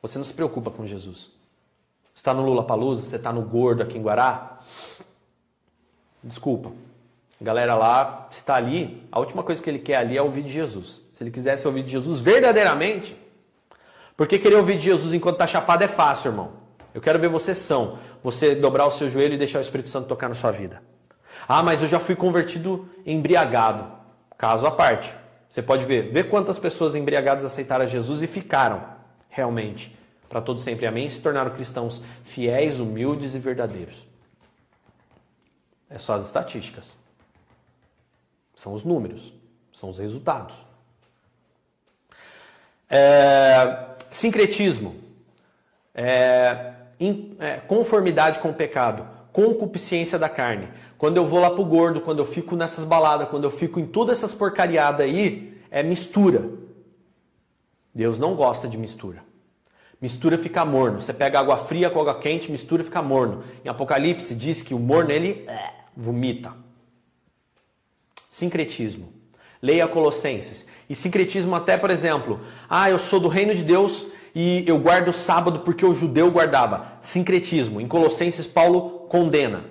[0.01, 1.33] Você não se preocupa com Jesus.
[2.15, 4.56] Você está no Lula Palusa, você está no Gordo aqui em Guará,
[6.23, 6.73] Desculpa.
[7.41, 11.03] Galera lá está ali, a última coisa que ele quer ali é ouvir de Jesus.
[11.13, 13.17] Se ele quisesse ouvir de Jesus verdadeiramente,
[14.17, 16.53] porque querer ouvir de Jesus enquanto está chapado é fácil, irmão.
[16.95, 20.09] Eu quero ver você são, você dobrar o seu joelho e deixar o Espírito Santo
[20.09, 20.83] tocar na sua vida.
[21.47, 23.93] Ah, mas eu já fui convertido embriagado.
[24.39, 25.13] Caso à parte.
[25.51, 28.83] Você pode ver, ver quantas pessoas embriagadas aceitaram Jesus e ficaram
[29.29, 29.97] realmente
[30.29, 30.87] para todo sempre.
[30.87, 31.09] Amém?
[31.09, 34.07] Se tornaram cristãos fiéis, humildes e verdadeiros.
[35.89, 36.95] É só as estatísticas.
[38.55, 39.33] São os números,
[39.73, 40.55] são os resultados.
[42.89, 44.95] É, sincretismo,
[45.95, 50.69] é, in, é, conformidade com o pecado, concupiscência da carne.
[50.97, 53.87] Quando eu vou lá pro gordo, quando eu fico nessas baladas, quando eu fico em
[53.87, 56.49] todas essas porcariadas aí, é mistura.
[57.95, 59.26] Deus não gosta de mistura.
[60.07, 61.03] Mistura fica morno.
[61.03, 63.43] Você pega água fria com água quente, mistura fica morno.
[63.65, 66.53] Em Apocalipse diz que o morno ele é, vomita.
[68.31, 69.13] Sincretismo.
[69.61, 70.65] Leia Colossenses.
[70.89, 72.39] E sincretismo até, por exemplo,
[72.71, 76.31] ah, eu sou do reino de Deus e eu guardo o sábado porque o judeu
[76.31, 76.93] guardava.
[77.03, 77.81] Sincretismo.
[77.81, 79.65] Em Colossenses, Paulo condena.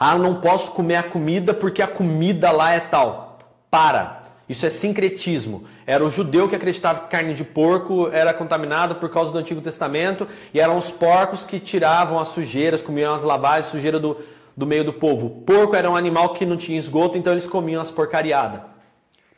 [0.00, 3.38] Ah, eu não posso comer a comida porque a comida lá é tal.
[3.70, 4.24] Para.
[4.48, 5.64] Isso é sincretismo.
[5.84, 9.60] Era o judeu que acreditava que carne de porco era contaminada por causa do Antigo
[9.60, 14.18] Testamento e eram os porcos que tiravam as sujeiras, comiam as lavagens, sujeira do,
[14.56, 15.26] do meio do povo.
[15.26, 18.60] O porco era um animal que não tinha esgoto, então eles comiam as porcariadas.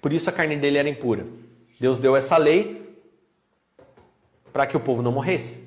[0.01, 1.27] Por isso a carne dele era impura.
[1.81, 2.99] Deus deu essa lei
[4.53, 5.67] para que o povo não morresse.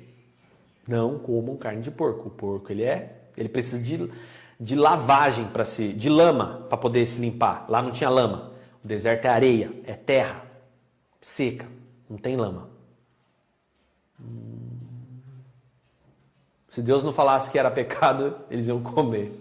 [0.86, 2.28] Não comam carne de porco.
[2.28, 4.08] O porco ele é Ele precisa de,
[4.60, 7.66] de lavagem para se, de lama para poder se limpar.
[7.68, 8.51] Lá não tinha lama.
[8.84, 10.52] O deserto é areia, é terra
[11.22, 11.66] seca,
[12.10, 12.68] não tem lama.
[16.70, 19.32] Se Deus não falasse que era pecado, eles iam comer.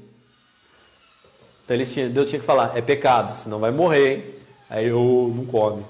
[1.64, 4.40] Então eles tinham, Deus tinha que falar, é pecado, senão vai morrer.
[4.70, 5.84] Aí eu não come.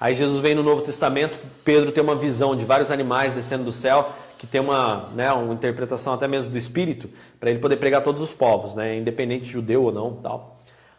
[0.00, 3.72] Aí Jesus vem no Novo Testamento, Pedro tem uma visão de vários animais descendo do
[3.72, 7.08] céu, que tem uma, né, uma interpretação até mesmo do Espírito,
[7.38, 10.53] para ele poder pregar todos os povos, né, independente de judeu ou não, tal.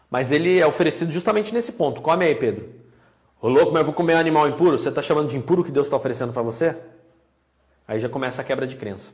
[0.09, 2.01] Mas ele é oferecido justamente nesse ponto.
[2.01, 2.69] Come aí, Pedro.
[3.41, 4.77] Ô louco, mas eu vou comer um animal impuro?
[4.77, 6.75] Você está chamando de impuro que Deus está oferecendo para você?
[7.87, 9.11] Aí já começa a quebra de crença.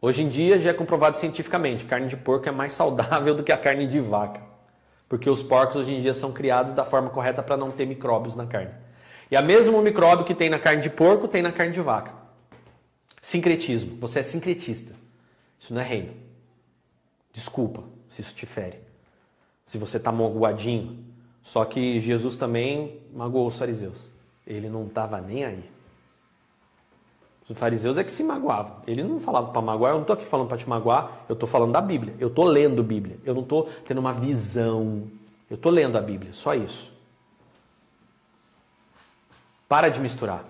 [0.00, 3.52] Hoje em dia já é comprovado cientificamente, carne de porco é mais saudável do que
[3.52, 4.40] a carne de vaca.
[5.08, 8.34] Porque os porcos hoje em dia são criados da forma correta para não ter micróbios
[8.34, 8.72] na carne.
[9.30, 12.12] E a mesmo micróbio que tem na carne de porco, tem na carne de vaca.
[13.20, 13.96] Sincretismo.
[14.00, 14.94] Você é sincretista.
[15.58, 16.14] Isso não é reino.
[17.32, 18.80] Desculpa se isso te fere.
[19.66, 21.04] Se você está magoadinho.
[21.42, 24.10] Só que Jesus também magoou os fariseus.
[24.46, 25.70] Ele não estava nem aí.
[27.48, 28.78] Os fariseus é que se magoavam.
[28.86, 31.48] Ele não falava para magoar, eu não estou aqui falando para te magoar, eu estou
[31.48, 32.14] falando da Bíblia.
[32.18, 33.18] Eu estou lendo Bíblia.
[33.24, 35.04] Eu não estou tendo uma visão.
[35.48, 36.92] Eu estou lendo a Bíblia, só isso.
[39.68, 40.44] Para de misturar.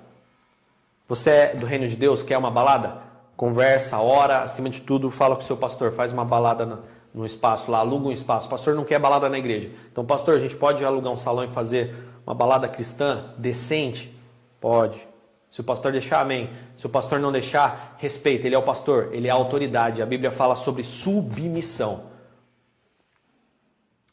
[1.08, 3.02] Você é do reino de Deus, quer uma balada?
[3.36, 6.82] Conversa, ora, acima de tudo, fala com o seu pastor, faz uma balada no,
[7.16, 8.46] no espaço lá, aluga um espaço.
[8.46, 9.70] Pastor não quer balada na igreja.
[9.90, 11.96] Então, pastor, a gente pode alugar um salão e fazer
[12.26, 14.14] uma balada cristã decente?
[14.60, 15.08] Pode.
[15.50, 16.50] Se o pastor deixar, amém.
[16.76, 18.46] Se o pastor não deixar, respeita.
[18.46, 20.02] Ele é o pastor, ele é a autoridade.
[20.02, 22.10] A Bíblia fala sobre submissão.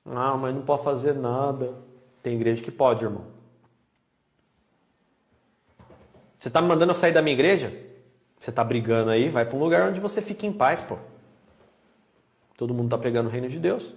[0.05, 1.73] Ah, mas não pode fazer nada.
[2.21, 3.25] Tem igreja que pode, irmão.
[6.39, 7.73] Você está me mandando eu sair da minha igreja?
[8.39, 9.27] Você está brigando aí?
[9.27, 10.97] Vai para um lugar onde você fique em paz, pô.
[12.57, 13.93] Todo mundo está pregando o reino de Deus.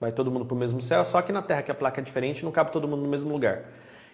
[0.00, 2.04] Vai todo mundo para o mesmo céu, só que na terra que a placa é
[2.04, 3.64] diferente, não cabe todo mundo no mesmo lugar.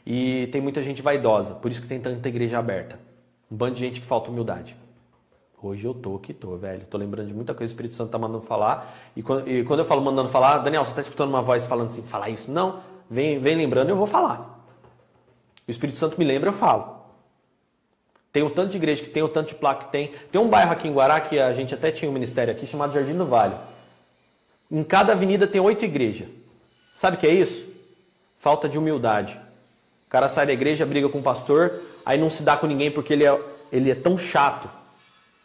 [0.06, 2.98] E tem muita gente vaidosa, por isso que tem tanta igreja aberta.
[3.50, 4.76] Um bando de gente que falta humildade.
[5.62, 6.84] Hoje eu tô que tô, velho.
[6.86, 8.94] Tô lembrando de muita coisa que o Espírito Santo tá mandando falar.
[9.16, 11.86] E quando, e quando eu falo mandando falar, Daniel, você tá escutando uma voz falando
[11.86, 12.50] assim, falar isso?
[12.50, 12.80] Não.
[13.08, 14.62] Vem, vem lembrando, eu vou falar.
[15.66, 16.96] O Espírito Santo me lembra, eu falo.
[18.30, 20.12] Tem o tanto de igreja que tem, o tanto de placa que tem.
[20.30, 22.92] Tem um bairro aqui em Guará que a gente até tinha um ministério aqui chamado
[22.92, 23.54] Jardim do Vale.
[24.70, 26.28] Em cada avenida tem oito igrejas.
[26.96, 27.64] Sabe o que é isso?
[28.38, 29.38] Falta de humildade.
[30.06, 32.90] O cara sai da igreja, briga com o pastor, aí não se dá com ninguém
[32.90, 33.40] porque ele é,
[33.72, 34.68] ele é tão chato.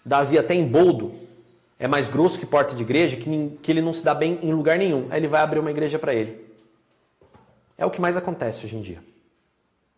[0.05, 1.13] Dazia até em boldo.
[1.77, 4.53] É mais grosso que porta de igreja, que, que ele não se dá bem em
[4.53, 5.07] lugar nenhum.
[5.09, 6.45] Aí ele vai abrir uma igreja para ele.
[7.77, 9.01] É o que mais acontece hoje em dia.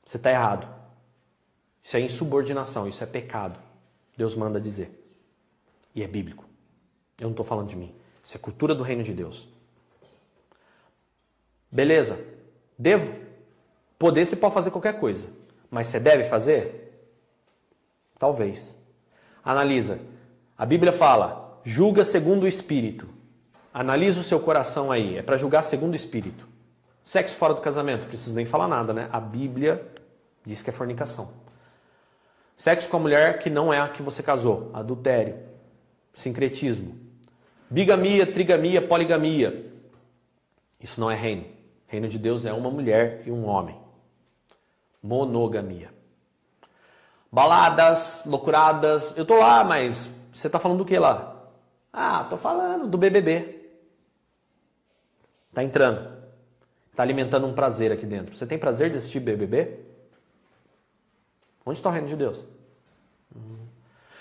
[0.05, 0.67] Você está errado.
[1.82, 3.59] Isso é insubordinação, isso é pecado.
[4.15, 4.91] Deus manda dizer.
[5.95, 6.45] E é bíblico.
[7.17, 7.91] Eu não estou falando de mim.
[8.24, 9.47] Isso é cultura do reino de Deus.
[11.72, 12.19] Beleza.
[12.78, 13.13] Devo?
[13.97, 15.28] Poder você pode fazer qualquer coisa.
[15.69, 17.07] Mas você deve fazer?
[18.19, 18.76] Talvez.
[19.43, 19.99] Analisa.
[20.57, 23.07] A Bíblia fala: julga segundo o espírito.
[23.74, 25.17] Analisa o seu coração aí.
[25.17, 26.51] É para julgar segundo o espírito.
[27.03, 29.09] Sexo fora do casamento, preciso nem falar nada, né?
[29.11, 29.88] A Bíblia
[30.45, 31.32] diz que é fornicação.
[32.55, 35.36] Sexo com a mulher que não é a que você casou, adultério,
[36.13, 36.95] sincretismo,
[37.72, 39.72] bigamia, trigamia, poligamia.
[40.80, 41.45] Isso não é reino.
[41.88, 43.78] Reino de Deus é uma mulher e um homem.
[45.01, 45.91] Monogamia.
[47.32, 49.15] Baladas, loucuradas.
[49.17, 51.47] Eu tô lá, mas você tá falando do que lá?
[51.91, 53.72] Ah, tô falando do BBB.
[55.53, 56.22] Tá entrando.
[56.95, 58.38] Tá alimentando um prazer aqui dentro.
[58.38, 59.80] Você tem prazer de assistir BBB?
[61.65, 62.39] Onde está o reino de Deus?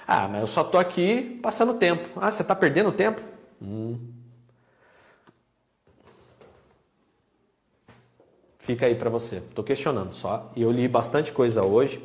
[0.07, 2.09] Ah, mas eu só tô aqui passando tempo.
[2.21, 3.30] Ah, você está perdendo tempo?
[3.61, 3.99] Hum.
[8.61, 9.37] Fica aí para você.
[9.37, 10.51] Estou questionando só.
[10.55, 12.03] E eu li bastante coisa hoje.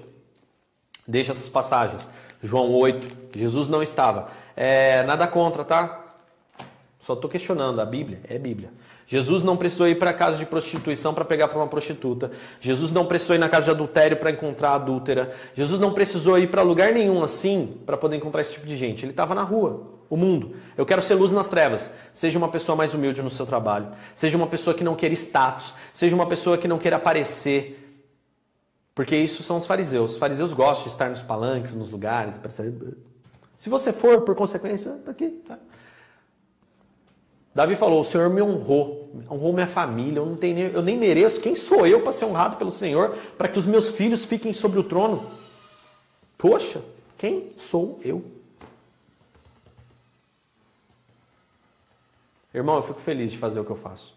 [1.08, 2.08] Deixa essas passagens.
[2.42, 3.38] João 8.
[3.38, 4.28] Jesus não estava.
[4.56, 6.16] É, nada contra, tá?
[7.00, 7.80] Só estou questionando.
[7.80, 8.72] A Bíblia é Bíblia.
[9.08, 12.32] Jesus não precisou ir para a casa de prostituição para pegar para uma prostituta.
[12.60, 15.36] Jesus não precisou ir na casa de adultério para encontrar a adúltera.
[15.54, 19.06] Jesus não precisou ir para lugar nenhum assim para poder encontrar esse tipo de gente.
[19.06, 20.56] Ele estava na rua, o mundo.
[20.78, 21.90] Eu quero ser luz nas trevas.
[22.14, 23.88] Seja uma pessoa mais humilde no seu trabalho.
[24.16, 25.74] Seja uma pessoa que não queira status.
[25.94, 27.82] Seja uma pessoa que não queira aparecer.
[28.94, 30.14] Porque isso são os fariseus.
[30.14, 32.36] Os fariseus gostam de estar nos palanques, nos lugares.
[33.58, 35.30] Se você for, por consequência, está aqui.
[35.48, 35.58] Tá?
[37.54, 41.40] Davi falou: O Senhor me honrou, honrou minha família, eu, não tenho, eu nem mereço.
[41.40, 44.78] Quem sou eu para ser honrado pelo Senhor, para que os meus filhos fiquem sobre
[44.78, 45.26] o trono?
[46.38, 46.82] Poxa,
[47.18, 48.35] quem sou eu?
[52.56, 54.16] Irmão, eu fico feliz de fazer o que eu faço.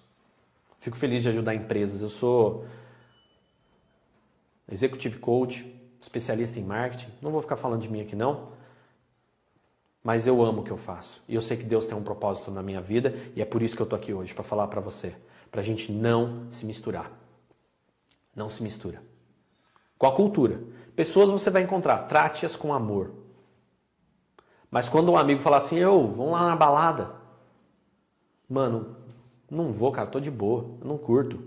[0.79, 2.01] Fico feliz de ajudar empresas.
[2.01, 2.65] Eu sou
[4.71, 5.65] executive coach,
[6.01, 7.11] especialista em marketing.
[7.21, 8.51] Não vou ficar falando de mim aqui não,
[10.05, 11.21] mas eu amo o que eu faço.
[11.29, 13.75] E eu sei que Deus tem um propósito na minha vida e é por isso
[13.75, 15.17] que eu tô aqui hoje para falar para você,
[15.51, 17.11] para a gente não se misturar.
[18.37, 19.03] Não se mistura.
[19.99, 20.61] Com a cultura.
[20.95, 23.11] Pessoas você vai encontrar, trate-as com amor.
[24.71, 27.18] Mas quando um amigo fala assim, eu, vamos lá na balada.
[28.49, 28.97] Mano,
[29.51, 31.39] não vou, cara, tô de boa, eu não curto.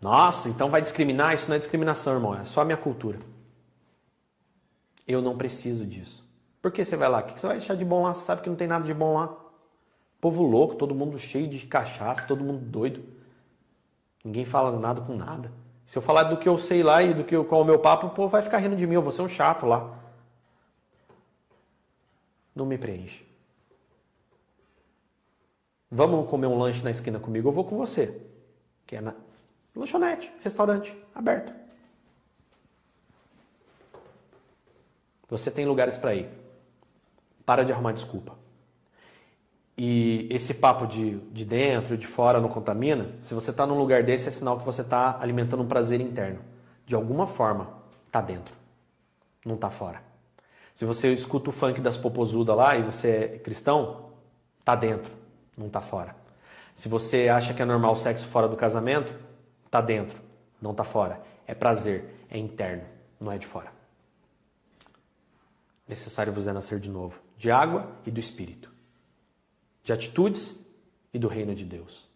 [0.00, 1.34] Nossa, então vai discriminar?
[1.34, 3.18] Isso não é discriminação, irmão, é só a minha cultura.
[5.06, 6.28] Eu não preciso disso.
[6.62, 7.20] Por que você vai lá?
[7.20, 8.14] O que você vai deixar de bom lá?
[8.14, 9.34] Você sabe que não tem nada de bom lá.
[10.20, 13.04] Povo louco, todo mundo cheio de cachaça, todo mundo doido.
[14.24, 15.52] Ninguém fala nada com nada.
[15.86, 17.66] Se eu falar do que eu sei lá e do que eu, qual é o
[17.66, 19.96] meu papo, o povo vai ficar rindo de mim, eu vou ser um chato lá.
[22.54, 23.27] Não me preenche.
[25.90, 27.48] Vamos comer um lanche na esquina comigo?
[27.48, 28.20] Eu vou com você.
[28.86, 29.14] Que é na
[29.74, 31.52] lanchonete, restaurante, aberto.
[35.28, 36.28] Você tem lugares para ir.
[37.46, 38.36] Para de arrumar desculpa.
[39.76, 44.02] E esse papo de, de dentro, de fora não contamina, se você está num lugar
[44.02, 46.40] desse, é sinal que você está alimentando um prazer interno.
[46.84, 47.70] De alguma forma,
[48.06, 48.52] está dentro.
[49.44, 50.02] Não está fora.
[50.74, 54.10] Se você escuta o funk das popozudas lá e você é cristão,
[54.60, 55.17] está dentro
[55.58, 56.14] não está fora.
[56.74, 59.12] Se você acha que é normal o sexo fora do casamento,
[59.66, 60.18] está dentro,
[60.62, 61.20] não está fora.
[61.46, 62.84] É prazer, é interno,
[63.20, 63.72] não é de fora.
[65.88, 68.70] Necessário vos é nascer de novo, de água e do espírito,
[69.82, 70.60] de atitudes
[71.12, 72.08] e do reino de Deus.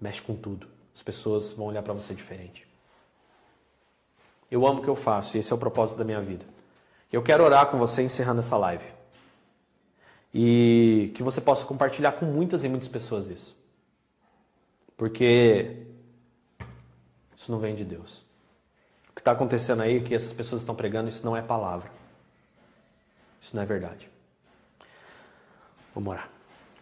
[0.00, 0.68] Mexe com tudo.
[0.94, 2.66] As pessoas vão olhar para você diferente.
[4.50, 6.46] Eu amo o que eu faço e esse é o propósito da minha vida.
[7.12, 8.95] Eu quero orar com você encerrando essa live
[10.38, 13.56] e que você possa compartilhar com muitas e muitas pessoas isso.
[14.94, 15.86] Porque
[17.34, 18.22] isso não vem de Deus.
[19.10, 21.90] O que está acontecendo aí, que essas pessoas estão pregando, isso não é palavra.
[23.40, 24.10] Isso não é verdade.
[25.94, 26.28] Vamos orar.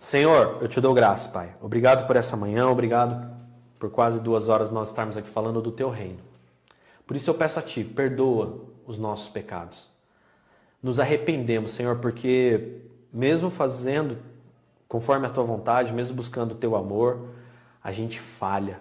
[0.01, 1.55] Senhor, eu te dou graças, Pai.
[1.63, 3.33] Obrigado por essa manhã, obrigado
[3.79, 6.19] por quase duas horas nós estarmos aqui falando do Teu reino.
[7.07, 9.89] Por isso eu peço a Ti, perdoa os nossos pecados.
[10.83, 12.83] Nos arrependemos, Senhor, porque
[13.15, 14.19] mesmo fazendo
[14.89, 17.29] conforme a tua vontade, mesmo buscando o teu amor,
[17.83, 18.81] a gente falha,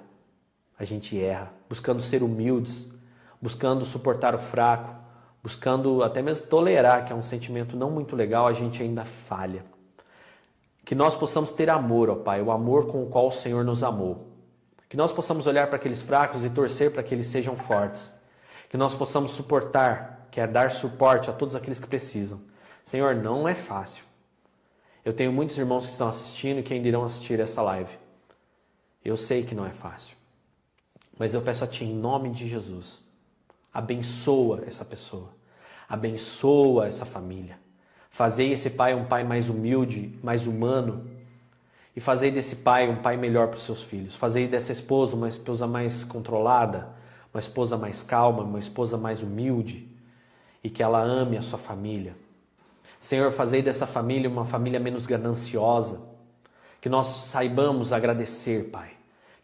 [0.78, 2.92] a gente erra, buscando ser humildes,
[3.40, 4.96] buscando suportar o fraco,
[5.44, 9.64] buscando até mesmo tolerar, que é um sentimento não muito legal, a gente ainda falha.
[10.84, 13.84] Que nós possamos ter amor, ó Pai, o amor com o qual o Senhor nos
[13.84, 14.28] amou.
[14.90, 18.14] Que nós possamos olhar para aqueles fracos e torcer para que eles sejam fortes.
[18.70, 22.42] Que nós possamos suportar, que é dar suporte a todos aqueles que precisam.
[22.86, 24.04] Senhor, não é fácil.
[25.06, 27.92] Eu tenho muitos irmãos que estão assistindo e que ainda irão assistir essa live.
[29.04, 30.16] Eu sei que não é fácil.
[31.20, 33.00] Mas eu peço a Ti, em nome de Jesus,
[33.74, 35.30] abençoa essa pessoa.
[35.90, 37.60] Abençoa essa família.
[38.10, 41.06] Fazei esse pai um pai mais humilde, mais humano.
[41.96, 44.16] E fazei desse pai um pai melhor para os seus filhos.
[44.16, 46.88] Fazei dessa esposa uma esposa mais controlada,
[47.34, 49.86] uma esposa mais calma, uma esposa mais humilde.
[50.64, 52.16] E que ela ame a sua família
[53.04, 56.02] Senhor, fazei dessa família uma família menos gananciosa.
[56.80, 58.92] Que nós saibamos agradecer, Pai.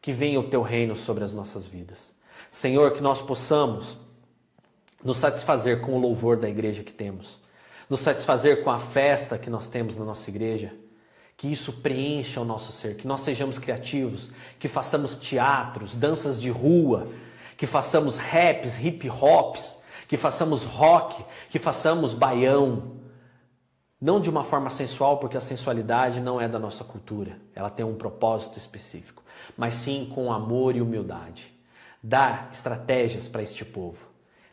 [0.01, 2.15] Que venha o teu reino sobre as nossas vidas.
[2.49, 3.97] Senhor, que nós possamos
[5.03, 7.41] nos satisfazer com o louvor da igreja que temos,
[7.89, 10.73] nos satisfazer com a festa que nós temos na nossa igreja,
[11.35, 16.49] que isso preencha o nosso ser, que nós sejamos criativos, que façamos teatros, danças de
[16.49, 17.09] rua,
[17.57, 19.77] que façamos raps, hip hops,
[20.07, 22.98] que façamos rock, que façamos baião,
[24.01, 27.85] não de uma forma sensual, porque a sensualidade não é da nossa cultura, ela tem
[27.85, 29.23] um propósito específico,
[29.57, 31.53] mas sim com amor e humildade.
[32.01, 33.97] Dá estratégias para este povo.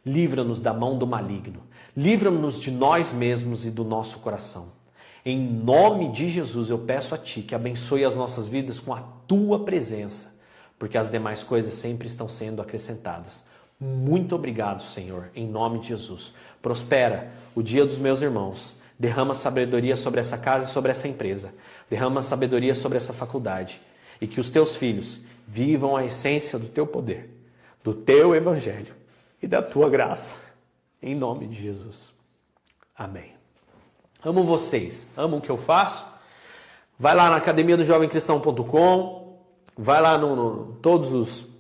[0.04, 1.62] Livra-nos da mão do maligno.
[1.96, 4.72] Livra-nos de nós mesmos e do nosso coração.
[5.24, 9.02] Em nome de Jesus, eu peço a Ti que abençoe as nossas vidas com a
[9.26, 10.32] Tua presença,
[10.78, 13.42] porque as demais coisas sempre estão sendo acrescentadas.
[13.78, 16.32] Muito obrigado, Senhor, em nome de Jesus.
[16.62, 21.52] Prospera o dia dos meus irmãos Derrama sabedoria sobre essa casa e sobre essa empresa.
[21.88, 23.80] Derrama sabedoria sobre essa faculdade.
[24.20, 27.30] E que os teus filhos vivam a essência do teu poder,
[27.84, 28.94] do teu evangelho
[29.42, 30.34] e da tua graça.
[31.02, 32.10] Em nome de Jesus.
[32.96, 33.32] Amém.
[34.24, 36.04] Amo vocês, amo o que eu faço.
[36.98, 39.38] Vai lá na academia do jovemcristão.com,
[39.76, 41.56] vai lá no, no todos os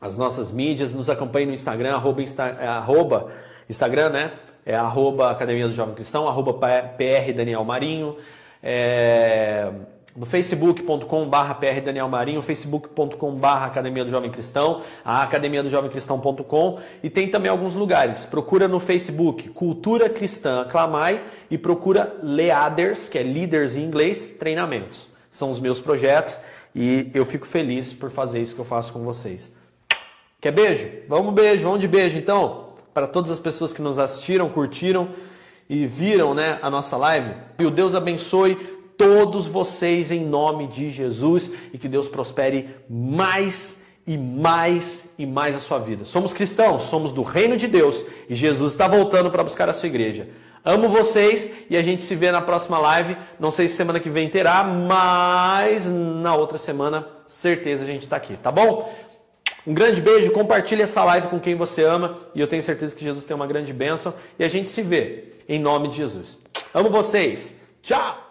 [0.00, 3.32] as nossas mídias, nos acompanhe no Instagram, arroba, Insta, arroba
[3.68, 4.32] Instagram, né?
[4.66, 8.16] É arroba Academia do Jovem Cristão, arroba PR Daniel Marinho.
[8.60, 9.70] É,
[10.16, 16.80] no facebook.com.br PR Daniel Marinho, facebook.com.br Academia do Jovem Cristão, a academia do Jovem Cristão.com
[17.02, 18.24] e tem também alguns lugares.
[18.24, 25.06] Procura no Facebook Cultura Cristã Aclamai e procura Leaders, que é líderes em inglês, treinamentos.
[25.30, 26.36] São os meus projetos
[26.74, 29.54] e eu fico feliz por fazer isso que eu faço com vocês.
[30.40, 30.88] Quer beijo?
[31.08, 32.65] Vamos beijo, vamos de beijo então.
[32.96, 35.10] Para todas as pessoas que nos assistiram, curtiram
[35.68, 37.30] e viram né, a nossa live.
[37.58, 38.54] E o Deus abençoe
[38.96, 45.54] todos vocês em nome de Jesus e que Deus prospere mais e mais e mais
[45.54, 46.06] a sua vida.
[46.06, 49.88] Somos cristãos, somos do reino de Deus e Jesus está voltando para buscar a sua
[49.88, 50.30] igreja.
[50.64, 53.14] Amo vocês e a gente se vê na próxima live.
[53.38, 58.16] Não sei se semana que vem terá, mas na outra semana, certeza a gente está
[58.16, 58.90] aqui, tá bom?
[59.66, 63.04] Um grande beijo, compartilhe essa live com quem você ama e eu tenho certeza que
[63.04, 66.38] Jesus tem uma grande bênção e a gente se vê em nome de Jesus.
[66.72, 67.56] Amo vocês.
[67.82, 68.25] Tchau!